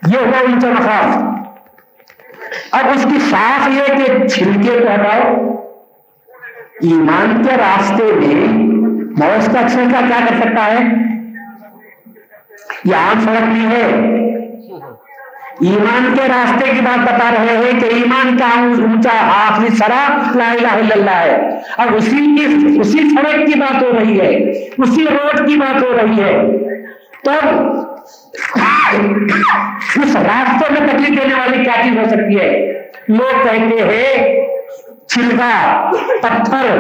[0.08, 1.18] یہ ہوا ان کا مخاف
[2.72, 5.34] اب اس کی شاخ یہ کہ چھلکے کو ہٹاؤ۔
[6.82, 8.48] ایمان کے راستے میں
[9.18, 10.78] موس کا چھلکا کیا کر سکتا ہے؟
[12.86, 13.86] یہ عام فرق نہیں ہے۔
[15.62, 20.52] ایمان کے راستے کی بات بتا رہے ہیں کہ ایمان کا اونچا آخری سرا لا
[20.52, 24.36] الہ الا اللہ ہے۔ اب اسی کی اسی سڑک کی بات ہو رہی ہے۔
[24.78, 26.34] اسی روڈ کی بات ہو رہی ہے۔
[27.24, 27.32] تو
[30.04, 32.74] اس راستے میں تکلیف دینے والی کیا چیز ہو سکتی ہے؟
[33.08, 34.48] لوگ کہتے ہیں
[35.10, 35.52] چھلکا
[36.22, 36.78] پتھر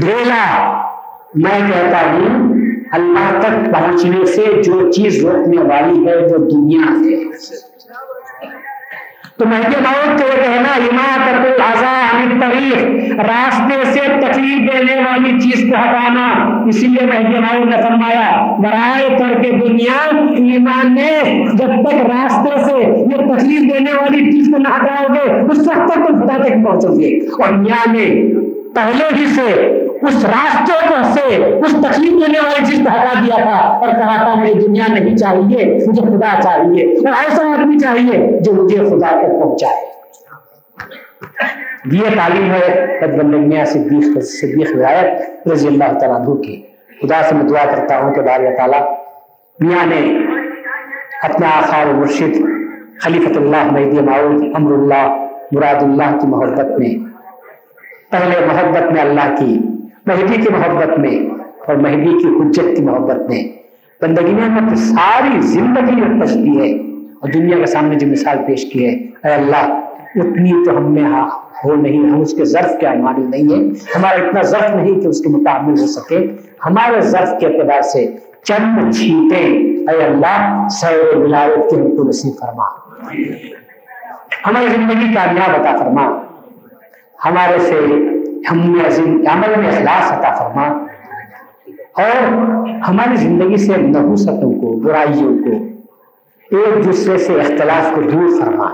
[0.00, 0.44] ڈھیلا
[1.34, 2.54] میں کہتا ہوں
[2.92, 7.24] اللہ تک پہنچنے سے جو چیز روکنے والی ہے وہ دنیا ہے
[9.38, 11.92] تو مہدی موت کو کہنا حمایت العزا
[12.40, 18.56] طریق راستے سے تکلیف دینے والی چیز کو ہٹانا۔ اسی لیے مہدی موت نے فرمایا،
[18.58, 20.16] برائے کر کے دنیا
[20.52, 25.52] ایمان نے جب تک راستے سے یہ تکلیف دینے والی چیز کو نہ ہٹاؤ گے،
[25.52, 28.34] اس وقت تک تم خدا تک پہنچو گے۔ اور میاں نے
[28.74, 33.36] پہلے ہی سے اس راستے کو سے اس تکلیف دینے والی چیز کو ہٹا دیا
[33.42, 38.40] تھا اور کہا تھا، مجھے دنیا نہیں چاہیے، مجھے خدا چاہیے اور ایسا آدمی چاہیے
[38.40, 39.84] جو مجھے خدا تک پہنچائے.
[41.92, 46.62] یہ تعلیم ہے بدبندگیاں صدیق صدیق روایت رضی اللہ تعالیٰ عنہ کی۔
[47.00, 48.80] خدا سے میں دعا کرتا ہوں کہ بار تعالیٰ
[49.58, 50.00] میاں نے
[51.22, 52.34] اپنا آخا و مرشد
[53.02, 55.04] خلیفۃ اللہ مہدی معاون امر اللہ
[55.52, 56.94] مراد اللہ کی محبت میں،
[58.10, 59.58] پہلے محبت میں اللہ کی
[60.06, 61.18] مہدی کی محبت میں
[61.66, 63.44] اور مہدی کی حجت کی محبت میں۔
[64.02, 66.72] بندگی میں ساری زندگی میں تشبیح ہے
[67.20, 69.80] اور دنیا کے سامنے جو مثال پیش کی ہے، اے اللہ،
[70.14, 71.28] اتنی تو ہم میں ہاں
[71.64, 75.06] ہو نہیں، ہم اس کے ظرف کے مانی نہیں ہے ہمارا اتنا ظرف نہیں کہ
[75.06, 76.26] اس کے مقابل ہو سکے۔
[76.66, 79.44] ہمارے ظرف کے اعتبار سے چند چھینٹے،
[79.92, 82.64] اے اللہ، سیر ولایت کے ہم کو نصیب فرما۔
[84.46, 86.22] ہماری زندگی کامیاب عطا فرما۔
[87.24, 87.80] ہمارے سے
[88.50, 90.66] ہم عظیم عمل میں اخلاص عطا فرما۔
[92.02, 92.22] اور
[92.88, 95.50] ہماری زندگی سے نحوستوں کو، برائیوں کو
[96.56, 98.70] ایک دوسرے سے اختلاف کو دور فرما۔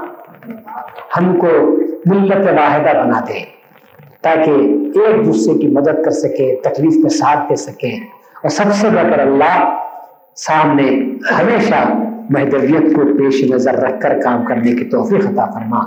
[1.16, 3.44] ہم کو ملت واحدہ بنا دے
[4.22, 4.50] تاکہ
[4.94, 7.90] ایک دوسرے کی مدد کر سکے، تکلیف میں ساتھ دے سکے۔
[8.42, 9.81] اور سب سے بڑھ کر اللہ
[10.34, 10.88] سامنے
[11.38, 11.74] ہمیشہ
[12.30, 15.78] محدودیت کو پیش نظر رکھ کر کام کرنے کی توفیق عطا فرما۔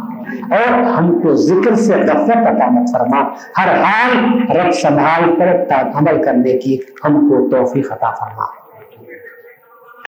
[0.55, 3.21] اور ہم کو ذکر سے غفلت عطا مت فرما۔
[3.57, 8.64] ہر حال رب سنبھال کر عمل کرنے کی ہم کو توفیق عطا فرما۔